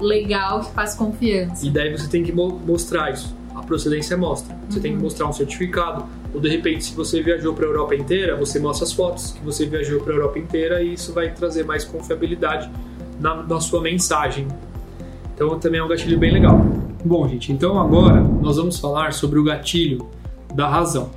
legal 0.00 0.60
que 0.60 0.72
faz 0.72 0.94
confiança. 0.94 1.66
E 1.66 1.70
daí 1.70 1.90
você 1.90 2.08
tem 2.08 2.22
que 2.22 2.32
mo 2.32 2.60
mostrar 2.66 3.12
isso. 3.12 3.34
A 3.54 3.62
procedência 3.62 4.16
mostra. 4.16 4.56
Você 4.68 4.76
uhum. 4.76 4.82
tem 4.82 4.92
que 4.92 4.98
uhum. 4.98 5.04
mostrar 5.04 5.28
um 5.28 5.32
certificado. 5.32 6.04
Ou 6.32 6.40
de 6.40 6.48
repente, 6.48 6.84
se 6.84 6.94
você 6.94 7.22
viajou 7.22 7.54
para 7.54 7.64
a 7.64 7.68
Europa 7.68 7.94
inteira, 7.94 8.36
você 8.36 8.58
mostra 8.58 8.84
as 8.84 8.92
fotos 8.92 9.32
que 9.32 9.44
você 9.44 9.64
viajou 9.66 10.00
para 10.00 10.12
a 10.12 10.16
Europa 10.16 10.38
inteira 10.38 10.82
e 10.82 10.94
isso 10.94 11.12
vai 11.12 11.30
trazer 11.30 11.64
mais 11.64 11.84
confiabilidade 11.84 12.68
na, 13.20 13.42
na 13.42 13.60
sua 13.60 13.80
mensagem. 13.80 14.48
Então 15.32 15.58
também 15.58 15.80
é 15.80 15.84
um 15.84 15.88
gatilho 15.88 16.18
bem 16.18 16.32
legal. 16.32 16.60
Bom, 17.04 17.28
gente, 17.28 17.52
então 17.52 17.80
agora 17.80 18.20
nós 18.20 18.56
vamos 18.56 18.78
falar 18.78 19.12
sobre 19.12 19.38
o 19.38 19.44
gatilho 19.44 20.08
da 20.52 20.68
razão. 20.68 21.10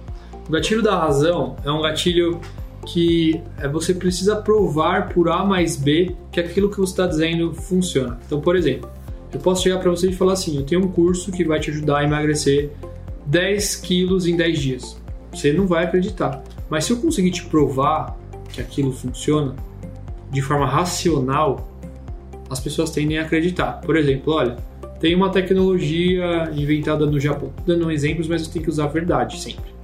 O 0.48 0.52
gatilho 0.52 0.82
da 0.82 0.98
razão 0.98 1.58
é 1.66 1.72
um 1.72 1.82
gatilho 1.82 2.40
que 2.86 3.42
é, 3.58 3.68
você 3.68 3.94
precisa 3.94 4.36
provar 4.38 5.10
por 5.10 5.30
A 5.30 5.44
mais 5.44 5.76
B 5.76 6.16
que 6.32 6.40
aquilo 6.40 6.70
que 6.70 6.78
você 6.78 6.94
está 6.94 7.06
dizendo 7.06 7.54
funciona. 7.54 8.18
Então, 8.26 8.40
por 8.40 8.56
exemplo, 8.56 8.90
eu 9.34 9.40
posso 9.40 9.64
chegar 9.64 9.80
para 9.80 9.92
você 9.92 10.10
e 10.10 10.14
falar 10.14 10.34
assim: 10.34 10.56
eu 10.56 10.64
tenho 10.64 10.86
um 10.86 10.88
curso 10.88 11.32
que 11.32 11.44
vai 11.44 11.60
te 11.60 11.70
ajudar 11.70 12.00
a 12.00 12.04
emagrecer 12.04 12.72
10 13.26 13.76
quilos 13.78 14.26
em 14.26 14.38
10 14.38 14.60
dias. 14.60 15.02
Você 15.34 15.52
não 15.52 15.68
vai 15.68 15.84
acreditar. 15.84 16.42
Mas 16.70 16.86
se 16.86 16.94
eu 16.94 16.98
conseguir 16.98 17.32
te 17.32 17.46
provar 17.46 18.18
que 18.54 18.62
aquilo 18.62 18.94
funciona 18.94 19.54
de 20.32 20.42
forma 20.42 20.66
racional, 20.66 21.70
as 22.50 22.60
pessoas 22.60 22.90
tendem 22.90 23.20
a 23.20 23.24
acreditar. 23.24 23.82
Por 23.82 23.98
exemplo, 23.98 24.34
olha, 24.34 24.56
tem 25.00 25.14
uma 25.14 25.30
tecnologia 25.30 26.50
inventada 26.56 27.06
no 27.06 27.20
Japão. 27.20 27.52
Dando 27.66 27.92
exemplos, 27.92 28.28
mas 28.30 28.44
eu 28.44 28.52
tenho 28.52 28.64
que 28.64 28.72
usar 28.72 28.86
a 28.86 28.88
verdade 28.88 29.40
sempre. 29.42 29.77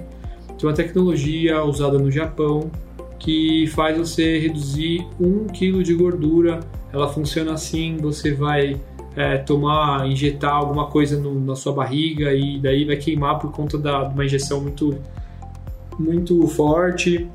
Tem 0.64 0.70
uma 0.70 0.76
tecnologia 0.78 1.62
usada 1.62 2.00
no 2.00 2.10
Japão 2.10 2.72
que 3.20 3.68
faz 3.76 3.98
você 3.98 4.40
reduzir 4.40 5.06
um 5.20 5.46
quilo 5.46 5.84
de 5.84 5.94
gordura. 5.94 6.62
Ela 6.94 7.10
funciona 7.10 7.52
assim: 7.52 7.98
você 7.98 8.32
vai 8.34 8.80
é, 9.14 9.40
tomar, 9.40 10.08
injetar 10.08 10.54
alguma 10.54 10.88
coisa 10.88 11.20
no, 11.20 11.38
na 11.38 11.54
sua 11.54 11.74
barriga 11.74 12.34
e 12.34 12.62
daí 12.62 12.86
vai 12.86 12.96
queimar 12.96 13.40
por 13.40 13.52
conta 13.52 13.78
de 13.78 13.90
uma 13.90 14.24
injeção 14.24 14.62
muito, 14.62 14.98
muito 16.00 16.48
forte. 16.48 17.28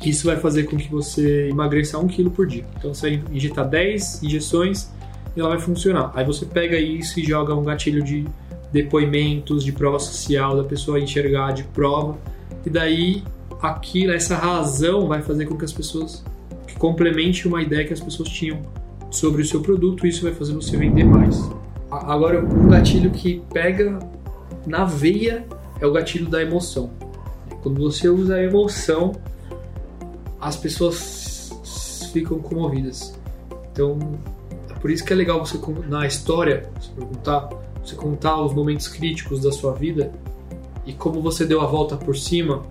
Isso 0.00 0.24
vai 0.24 0.36
fazer 0.36 0.62
com 0.62 0.76
que 0.76 0.88
você 0.88 1.48
emagreça 1.48 1.98
um 1.98 2.06
quilo 2.06 2.30
por 2.30 2.46
dia. 2.46 2.64
Então 2.78 2.94
você 2.94 3.16
vai 3.16 3.22
injetar 3.32 3.68
10 3.68 4.22
injeções 4.22 4.92
e 5.36 5.40
ela 5.40 5.48
vai 5.48 5.58
funcionar. 5.58 6.12
Aí 6.14 6.24
você 6.24 6.46
pega 6.46 6.78
isso 6.78 7.18
e 7.18 7.24
joga 7.24 7.52
um 7.52 7.64
gatilho 7.64 8.00
de 8.00 8.24
depoimentos, 8.72 9.64
de 9.64 9.72
prova 9.72 9.98
social, 9.98 10.56
da 10.56 10.64
pessoa 10.64 10.98
enxergar 10.98 11.52
de 11.52 11.64
prova. 11.64 12.16
E 12.64 12.70
daí 12.70 13.22
aquilo, 13.60 14.12
essa 14.12 14.34
razão 14.34 15.06
vai 15.06 15.22
fazer 15.22 15.46
com 15.46 15.56
que 15.56 15.64
as 15.64 15.72
pessoas 15.72 16.24
que 16.66 16.76
complemente 16.76 17.46
uma 17.46 17.62
ideia 17.62 17.84
que 17.86 17.92
as 17.92 18.00
pessoas 18.00 18.28
tinham 18.28 18.60
sobre 19.10 19.42
o 19.42 19.44
seu 19.44 19.60
produto, 19.60 20.06
isso 20.06 20.22
vai 20.22 20.32
fazer 20.32 20.54
você 20.54 20.76
vender 20.76 21.04
mais. 21.04 21.50
Agora, 21.90 22.42
um 22.42 22.68
gatilho 22.68 23.10
que 23.10 23.42
pega 23.52 23.98
na 24.66 24.84
veia 24.84 25.44
é 25.80 25.86
o 25.86 25.92
gatilho 25.92 26.28
da 26.28 26.40
emoção. 26.40 26.90
Quando 27.62 27.80
você 27.80 28.08
usa 28.08 28.36
a 28.36 28.42
emoção, 28.42 29.12
as 30.40 30.56
pessoas 30.56 32.10
ficam 32.12 32.38
comovidas. 32.38 33.14
Então, 33.70 33.98
é 34.70 34.74
por 34.74 34.90
isso 34.90 35.04
que 35.04 35.12
é 35.12 35.16
legal 35.16 35.44
você 35.44 35.58
na 35.88 36.06
história, 36.06 36.68
você 36.80 36.90
perguntar, 36.92 37.48
você 37.82 37.94
contar 37.94 38.40
os 38.40 38.54
momentos 38.54 38.88
críticos 38.88 39.40
da 39.40 39.50
sua 39.50 39.72
vida 39.72 40.12
e 40.86 40.92
como 40.92 41.20
você 41.20 41.44
deu 41.44 41.60
a 41.60 41.66
volta 41.66 41.96
por 41.96 42.16
cima 42.16 42.64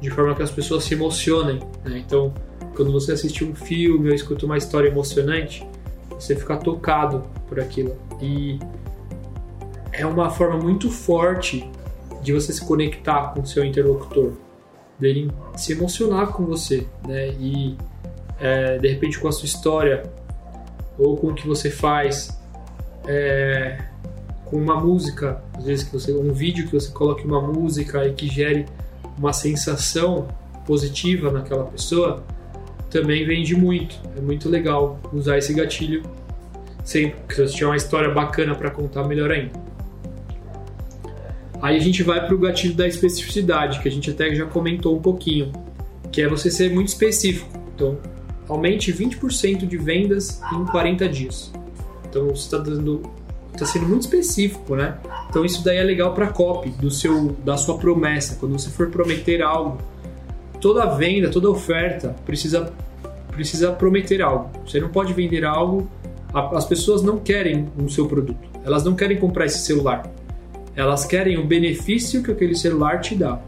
de 0.00 0.10
forma 0.10 0.34
que 0.34 0.42
as 0.42 0.50
pessoas 0.50 0.84
se 0.84 0.94
emocionem. 0.94 1.60
Né? 1.84 2.02
Então, 2.04 2.34
quando 2.74 2.90
você 2.90 3.12
assiste 3.12 3.44
um 3.44 3.54
filme 3.54 4.08
ou 4.08 4.14
escuta 4.14 4.44
uma 4.46 4.58
história 4.58 4.88
emocionante, 4.88 5.66
você 6.10 6.34
fica 6.34 6.56
tocado 6.56 7.24
por 7.48 7.60
aquilo. 7.60 7.96
E 8.20 8.58
é 9.92 10.04
uma 10.04 10.30
forma 10.30 10.56
muito 10.58 10.90
forte 10.90 11.68
de 12.22 12.32
você 12.32 12.52
se 12.52 12.64
conectar 12.64 13.32
com 13.34 13.40
o 13.40 13.46
seu 13.46 13.64
interlocutor, 13.64 14.32
dele 14.98 15.30
se 15.56 15.72
emocionar 15.72 16.28
com 16.28 16.44
você, 16.44 16.86
né? 17.06 17.30
E 17.38 17.76
é, 18.40 18.78
de 18.78 18.88
repente 18.88 19.18
com 19.18 19.28
a 19.28 19.32
sua 19.32 19.46
história 19.46 20.04
ou 20.98 21.16
com 21.16 21.28
o 21.28 21.34
que 21.34 21.46
você 21.46 21.70
faz, 21.70 22.40
é, 23.06 23.78
com 24.52 24.58
uma 24.58 24.78
música, 24.78 25.42
às 25.54 25.64
vezes 25.64 25.82
que 25.82 25.92
você 25.94 26.12
um 26.12 26.30
vídeo 26.30 26.66
que 26.66 26.74
você 26.74 26.92
coloque 26.92 27.26
uma 27.26 27.40
música 27.40 28.06
e 28.06 28.12
que 28.12 28.28
gere 28.28 28.66
uma 29.16 29.32
sensação 29.32 30.28
positiva 30.66 31.30
naquela 31.30 31.64
pessoa, 31.64 32.22
também 32.90 33.24
vende 33.24 33.56
muito. 33.56 33.98
É 34.14 34.20
muito 34.20 34.50
legal 34.50 35.00
usar 35.10 35.38
esse 35.38 35.54
gatilho 35.54 36.02
sempre 36.84 37.18
que 37.26 37.34
você 37.34 37.54
tiver 37.54 37.66
uma 37.66 37.76
história 37.76 38.10
bacana 38.10 38.54
para 38.54 38.70
contar, 38.70 39.04
melhor 39.04 39.30
ainda. 39.30 39.58
Aí 41.62 41.76
a 41.76 41.80
gente 41.80 42.02
vai 42.02 42.26
para 42.26 42.34
o 42.34 42.38
gatilho 42.38 42.74
da 42.74 42.86
especificidade, 42.86 43.80
que 43.80 43.88
a 43.88 43.90
gente 43.90 44.10
até 44.10 44.34
já 44.34 44.44
comentou 44.44 44.94
um 44.94 45.00
pouquinho, 45.00 45.50
que 46.10 46.20
é 46.20 46.28
você 46.28 46.50
ser 46.50 46.70
muito 46.74 46.88
específico. 46.88 47.48
Então, 47.74 47.98
aumente 48.46 48.92
20% 48.92 49.66
de 49.66 49.78
vendas 49.78 50.42
em 50.52 50.66
40 50.66 51.08
dias. 51.08 51.50
Então, 52.06 52.26
você 52.26 52.42
está 52.42 52.58
dando 52.58 53.00
está 53.52 53.66
sendo 53.66 53.86
muito 53.86 54.02
específico, 54.02 54.74
né? 54.74 54.98
Então 55.28 55.44
isso 55.44 55.64
daí 55.64 55.78
é 55.78 55.82
legal 55.82 56.14
para 56.14 56.28
copy 56.28 56.70
do 56.70 56.90
seu 56.90 57.36
da 57.44 57.56
sua 57.56 57.78
promessa. 57.78 58.36
Quando 58.40 58.52
você 58.52 58.70
for 58.70 58.88
prometer 58.88 59.42
algo, 59.42 59.78
toda 60.60 60.86
venda, 60.86 61.28
toda 61.28 61.50
oferta 61.50 62.14
precisa 62.24 62.72
precisa 63.32 63.72
prometer 63.72 64.22
algo. 64.22 64.50
Você 64.66 64.80
não 64.80 64.88
pode 64.88 65.12
vender 65.12 65.44
algo. 65.44 65.88
As 66.32 66.64
pessoas 66.64 67.02
não 67.02 67.18
querem 67.18 67.68
o 67.78 67.88
seu 67.90 68.06
produto. 68.06 68.48
Elas 68.64 68.84
não 68.84 68.94
querem 68.94 69.18
comprar 69.18 69.46
esse 69.46 69.60
celular. 69.60 70.10
Elas 70.74 71.04
querem 71.04 71.38
o 71.38 71.46
benefício 71.46 72.22
que 72.22 72.30
aquele 72.30 72.54
celular 72.54 73.00
te 73.00 73.14
dá. 73.14 73.40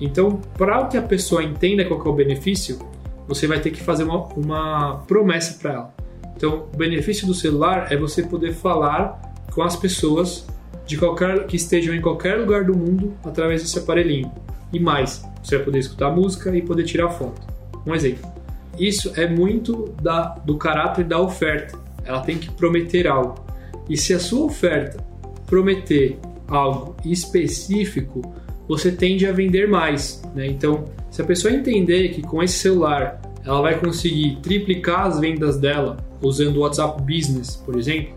Então, 0.00 0.40
para 0.56 0.86
que 0.86 0.96
a 0.96 1.02
pessoa 1.02 1.42
entenda 1.42 1.84
qual 1.84 2.02
é 2.02 2.08
o 2.08 2.12
benefício, 2.12 2.78
você 3.26 3.46
vai 3.46 3.60
ter 3.60 3.70
que 3.70 3.82
fazer 3.82 4.04
uma, 4.04 4.24
uma 4.28 5.02
promessa 5.06 5.58
para 5.58 5.72
ela. 5.72 5.97
Então, 6.38 6.68
o 6.72 6.76
benefício 6.76 7.26
do 7.26 7.34
celular 7.34 7.88
é 7.90 7.96
você 7.96 8.22
poder 8.22 8.54
falar 8.54 9.20
com 9.52 9.60
as 9.60 9.74
pessoas 9.74 10.46
de 10.86 10.96
qualquer 10.96 11.48
que 11.48 11.56
estejam 11.56 11.92
em 11.92 12.00
qualquer 12.00 12.36
lugar 12.38 12.62
do 12.62 12.78
mundo 12.78 13.12
através 13.24 13.60
desse 13.60 13.76
aparelhinho. 13.76 14.30
E 14.72 14.78
mais, 14.78 15.24
você 15.42 15.56
vai 15.56 15.64
poder 15.64 15.80
escutar 15.80 16.12
música 16.12 16.56
e 16.56 16.62
poder 16.62 16.84
tirar 16.84 17.10
foto. 17.10 17.42
Um 17.84 17.92
exemplo. 17.92 18.30
Isso 18.78 19.12
é 19.16 19.26
muito 19.26 19.92
da, 20.00 20.36
do 20.44 20.56
caráter 20.56 21.04
da 21.04 21.20
oferta. 21.20 21.76
ela 22.04 22.20
tem 22.20 22.38
que 22.38 22.48
prometer 22.52 23.08
algo. 23.08 23.44
E 23.88 23.96
se 23.96 24.14
a 24.14 24.20
sua 24.20 24.44
oferta 24.44 25.04
prometer 25.44 26.20
algo 26.46 26.94
específico, 27.04 28.32
você 28.68 28.92
tende 28.92 29.26
a 29.26 29.32
vender 29.32 29.66
mais. 29.68 30.22
Né? 30.36 30.46
Então, 30.46 30.84
se 31.10 31.20
a 31.20 31.24
pessoa 31.24 31.52
entender 31.52 32.10
que 32.10 32.22
com 32.22 32.40
esse 32.40 32.58
celular 32.58 33.20
ela 33.44 33.60
vai 33.60 33.76
conseguir 33.76 34.38
triplicar 34.40 35.06
as 35.06 35.18
vendas 35.18 35.58
dela 35.58 36.06
usando 36.22 36.56
o 36.56 36.60
WhatsApp 36.60 37.00
Business, 37.02 37.56
por 37.56 37.76
exemplo, 37.78 38.14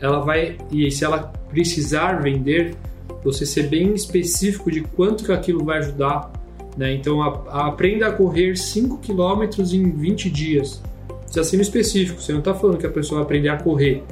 ela 0.00 0.20
vai 0.20 0.56
e 0.70 0.90
se 0.90 1.04
ela 1.04 1.32
precisar 1.48 2.20
vender, 2.20 2.74
você 3.22 3.46
ser 3.46 3.68
bem 3.68 3.94
específico 3.94 4.70
de 4.70 4.82
quanto 4.82 5.24
que 5.24 5.32
aquilo 5.32 5.64
vai 5.64 5.78
ajudar. 5.78 6.32
Né? 6.76 6.94
Então, 6.94 7.22
a, 7.22 7.28
a 7.48 7.66
aprenda 7.68 8.08
a 8.08 8.12
correr 8.12 8.56
5 8.56 8.98
km 8.98 9.48
em 9.72 9.90
20 9.90 10.28
dias. 10.30 10.82
Precisa 11.22 11.44
ser 11.44 11.60
específico, 11.60 12.20
você 12.20 12.32
não 12.32 12.40
está 12.40 12.54
falando 12.54 12.78
que 12.78 12.86
a 12.86 12.90
pessoa 12.90 13.20
vai 13.20 13.24
aprender 13.24 13.48
a 13.48 13.56
correr. 13.56 14.02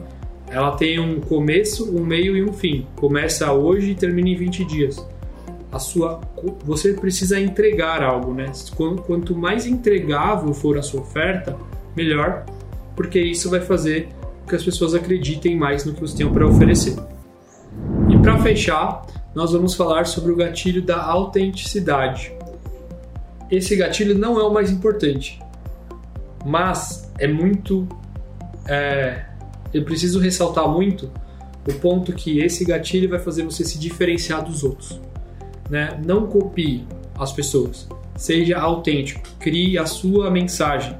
Ela 0.49 0.73
tem 0.73 0.99
um 0.99 1.21
começo, 1.21 1.97
um 1.97 2.05
meio 2.05 2.37
e 2.37 2.43
um 2.43 2.53
fim. 2.53 2.87
Começa 2.97 3.53
hoje 3.53 3.93
e 3.93 3.95
termina 3.95 4.29
em 4.29 4.37
20 4.37 4.65
dias. 4.65 5.07
A 5.71 5.79
sua, 5.79 6.21
você 6.65 6.93
precisa 6.93 7.41
entregar 7.41 8.03
algo, 8.03 8.35
né? 8.35 8.53
Quanto 8.77 9.35
mais 9.35 9.67
entregável 9.67 10.53
for 10.53 10.77
a 10.77 10.83
sua 10.83 11.01
oferta, 11.01 11.57
melhor, 11.97 12.45
porque 12.95 13.21
isso 13.21 13.51
vai 13.51 13.61
fazer 13.61 14.09
com 14.43 14.49
que 14.49 14.57
as 14.57 14.63
pessoas 14.63 14.95
acreditem 14.95 15.57
mais 15.57 15.85
no 15.85 15.95
que 15.95 16.01
você 16.01 16.17
tem 16.17 16.31
para 16.31 16.47
oferecer. 16.47 16.97
E 18.11 18.19
para 18.19 18.39
fechar, 18.39 19.07
nós 19.35 19.53
vamos 19.53 19.75
falar 19.75 20.07
sobre 20.07 20.33
o 20.33 20.37
gatilho 20.37 20.83
da 20.83 21.03
autenticidade. 21.03 22.33
Esse 23.51 23.77
gatilho 23.77 24.17
não 24.19 24.39
é 24.39 24.45
o 24.45 24.53
mais 24.53 24.71
importante, 24.71 25.41
mas 26.45 27.11
é 27.19 27.27
muito. 27.27 27.87
É, 28.67 29.25
eu 29.73 29.85
preciso 29.85 30.19
ressaltar 30.19 30.69
muito 30.69 31.11
o 31.69 31.73
ponto 31.75 32.13
que 32.13 32.41
esse 32.41 32.65
gatilho 32.65 33.09
vai 33.09 33.19
fazer 33.19 33.45
você 33.45 33.65
se 33.65 33.79
diferenciar 33.79 34.45
dos 34.45 34.63
outros. 34.63 35.01
Né? 35.71 36.01
Não 36.05 36.27
copie 36.27 36.87
as 37.19 37.33
pessoas, 37.33 37.89
seja 38.17 38.59
autêntico, 38.59 39.23
crie 39.39 39.79
a 39.79 39.87
sua 39.87 40.31
mensagem. 40.31 40.97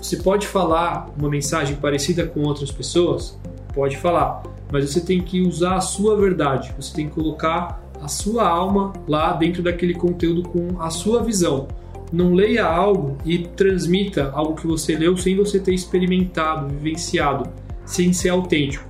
Você 0.00 0.16
pode 0.16 0.46
falar 0.46 1.10
uma 1.18 1.28
mensagem 1.28 1.76
parecida 1.76 2.26
com 2.26 2.42
outras 2.42 2.70
pessoas? 2.70 3.38
Pode 3.74 3.96
falar, 3.96 4.42
mas 4.70 4.90
você 4.90 5.00
tem 5.00 5.20
que 5.20 5.40
usar 5.40 5.76
a 5.76 5.80
sua 5.80 6.16
verdade, 6.16 6.72
você 6.76 6.94
tem 6.94 7.08
que 7.08 7.14
colocar 7.14 7.82
a 8.00 8.08
sua 8.08 8.46
alma 8.46 8.92
lá 9.08 9.32
dentro 9.32 9.62
daquele 9.62 9.94
conteúdo 9.94 10.48
com 10.48 10.80
a 10.80 10.90
sua 10.90 11.22
visão. 11.22 11.68
Não 12.12 12.34
leia 12.34 12.64
algo 12.64 13.16
e 13.24 13.38
transmita 13.38 14.30
algo 14.32 14.54
que 14.54 14.66
você 14.66 14.96
leu 14.96 15.16
sem 15.16 15.36
você 15.36 15.58
ter 15.58 15.74
experimentado, 15.74 16.68
vivenciado, 16.68 17.50
sem 17.84 18.12
ser 18.12 18.28
autêntico. 18.28 18.84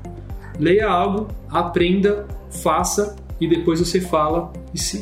Leia 0.59 0.89
algo, 0.89 1.29
aprenda, 1.49 2.27
faça 2.51 3.17
e 3.41 3.47
depois 3.47 3.81
você 3.81 4.01
fala 4.01 4.53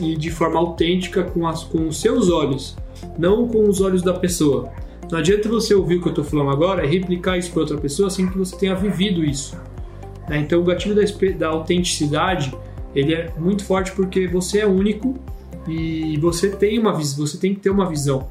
e 0.00 0.16
de 0.16 0.30
forma 0.30 0.58
autêntica 0.58 1.24
com, 1.24 1.46
as, 1.46 1.64
com 1.64 1.88
os 1.88 2.00
seus 2.00 2.28
olhos, 2.30 2.76
não 3.18 3.48
com 3.48 3.68
os 3.68 3.80
olhos 3.80 4.02
da 4.02 4.14
pessoa. 4.14 4.70
Não 5.10 5.18
adianta 5.18 5.48
você 5.48 5.74
ouvir 5.74 5.96
o 5.96 6.00
que 6.00 6.08
eu 6.08 6.10
estou 6.10 6.24
falando 6.24 6.50
agora 6.50 6.84
e 6.84 6.88
replicar 6.88 7.36
isso 7.38 7.50
para 7.50 7.60
outra 7.60 7.78
pessoa 7.78 8.10
sem 8.10 8.26
que 8.26 8.36
você 8.36 8.56
tenha 8.56 8.74
vivido 8.74 9.24
isso. 9.24 9.56
Né? 10.28 10.38
Então 10.38 10.60
o 10.60 10.64
gatilho 10.64 10.94
da, 10.94 11.02
da 11.38 11.48
autenticidade 11.48 12.52
ele 12.94 13.14
é 13.14 13.32
muito 13.38 13.64
forte 13.64 13.92
porque 13.92 14.26
você 14.26 14.60
é 14.60 14.66
único 14.66 15.14
e 15.66 16.16
você 16.18 16.50
tem 16.50 16.78
uma 16.78 16.92
você 16.92 17.38
tem 17.38 17.54
que 17.54 17.60
ter 17.60 17.70
uma 17.70 17.88
visão 17.88 18.28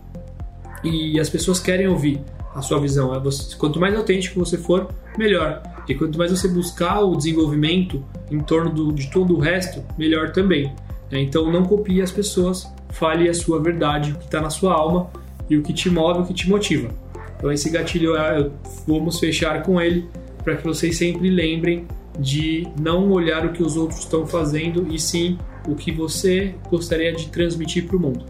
e 0.83 1.19
as 1.19 1.29
pessoas 1.29 1.59
querem 1.59 1.88
ouvir 1.88 2.19
a 2.53 2.62
sua 2.62 2.79
visão. 2.79 3.13
É 3.15 3.21
quanto 3.57 3.79
mais 3.79 3.95
autêntico 3.95 4.39
você 4.39 4.57
for, 4.57 4.89
melhor. 5.17 5.63
E 5.88 5.95
quanto 5.95 6.17
mais 6.17 6.31
você 6.31 6.47
buscar 6.47 7.01
o 7.01 7.15
desenvolvimento 7.15 8.03
em 8.29 8.39
torno 8.39 8.69
do, 8.69 8.91
de 8.91 9.09
todo 9.09 9.36
o 9.36 9.39
resto, 9.39 9.83
melhor 9.97 10.31
também. 10.31 10.73
Né? 11.09 11.21
Então 11.21 11.51
não 11.51 11.63
copie 11.63 12.01
as 12.01 12.12
pessoas, 12.12 12.67
fale 12.89 13.29
a 13.29 13.33
sua 13.33 13.59
verdade, 13.62 14.12
o 14.12 14.15
que 14.15 14.25
está 14.25 14.41
na 14.41 14.49
sua 14.49 14.73
alma 14.73 15.09
e 15.49 15.58
o 15.58 15.62
que 15.62 15.73
te 15.73 15.89
move, 15.89 16.21
o 16.21 16.25
que 16.25 16.34
te 16.34 16.49
motiva. 16.49 16.89
Então 17.38 17.51
esse 17.51 17.69
gatilho 17.69 18.15
é, 18.15 18.49
vamos 18.88 19.19
fechar 19.19 19.63
com 19.63 19.79
ele 19.79 20.08
para 20.43 20.56
que 20.56 20.63
vocês 20.63 20.97
sempre 20.97 21.29
lembrem 21.29 21.88
de 22.19 22.67
não 22.79 23.12
olhar 23.12 23.45
o 23.45 23.51
que 23.51 23.63
os 23.63 23.75
outros 23.75 23.99
estão 23.99 24.25
fazendo 24.25 24.88
e 24.93 24.99
sim 24.99 25.38
o 25.67 25.75
que 25.75 25.91
você 25.91 26.53
gostaria 26.69 27.13
de 27.13 27.27
transmitir 27.27 27.86
para 27.86 27.97
o 27.97 27.99
mundo. 27.99 28.25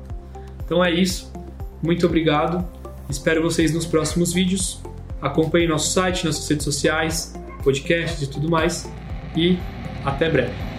Então 0.65 0.83
é 0.83 0.91
isso. 0.91 1.31
Muito 1.81 2.05
obrigado. 2.05 2.65
Espero 3.09 3.41
vocês 3.41 3.73
nos 3.73 3.85
próximos 3.85 4.33
vídeos. 4.33 4.81
Acompanhe 5.21 5.67
nosso 5.67 5.91
site, 5.91 6.25
nossas 6.25 6.47
redes 6.47 6.63
sociais, 6.63 7.33
podcasts 7.63 8.21
e 8.21 8.29
tudo 8.29 8.49
mais. 8.49 8.89
E 9.35 9.57
até 10.05 10.29
breve. 10.29 10.72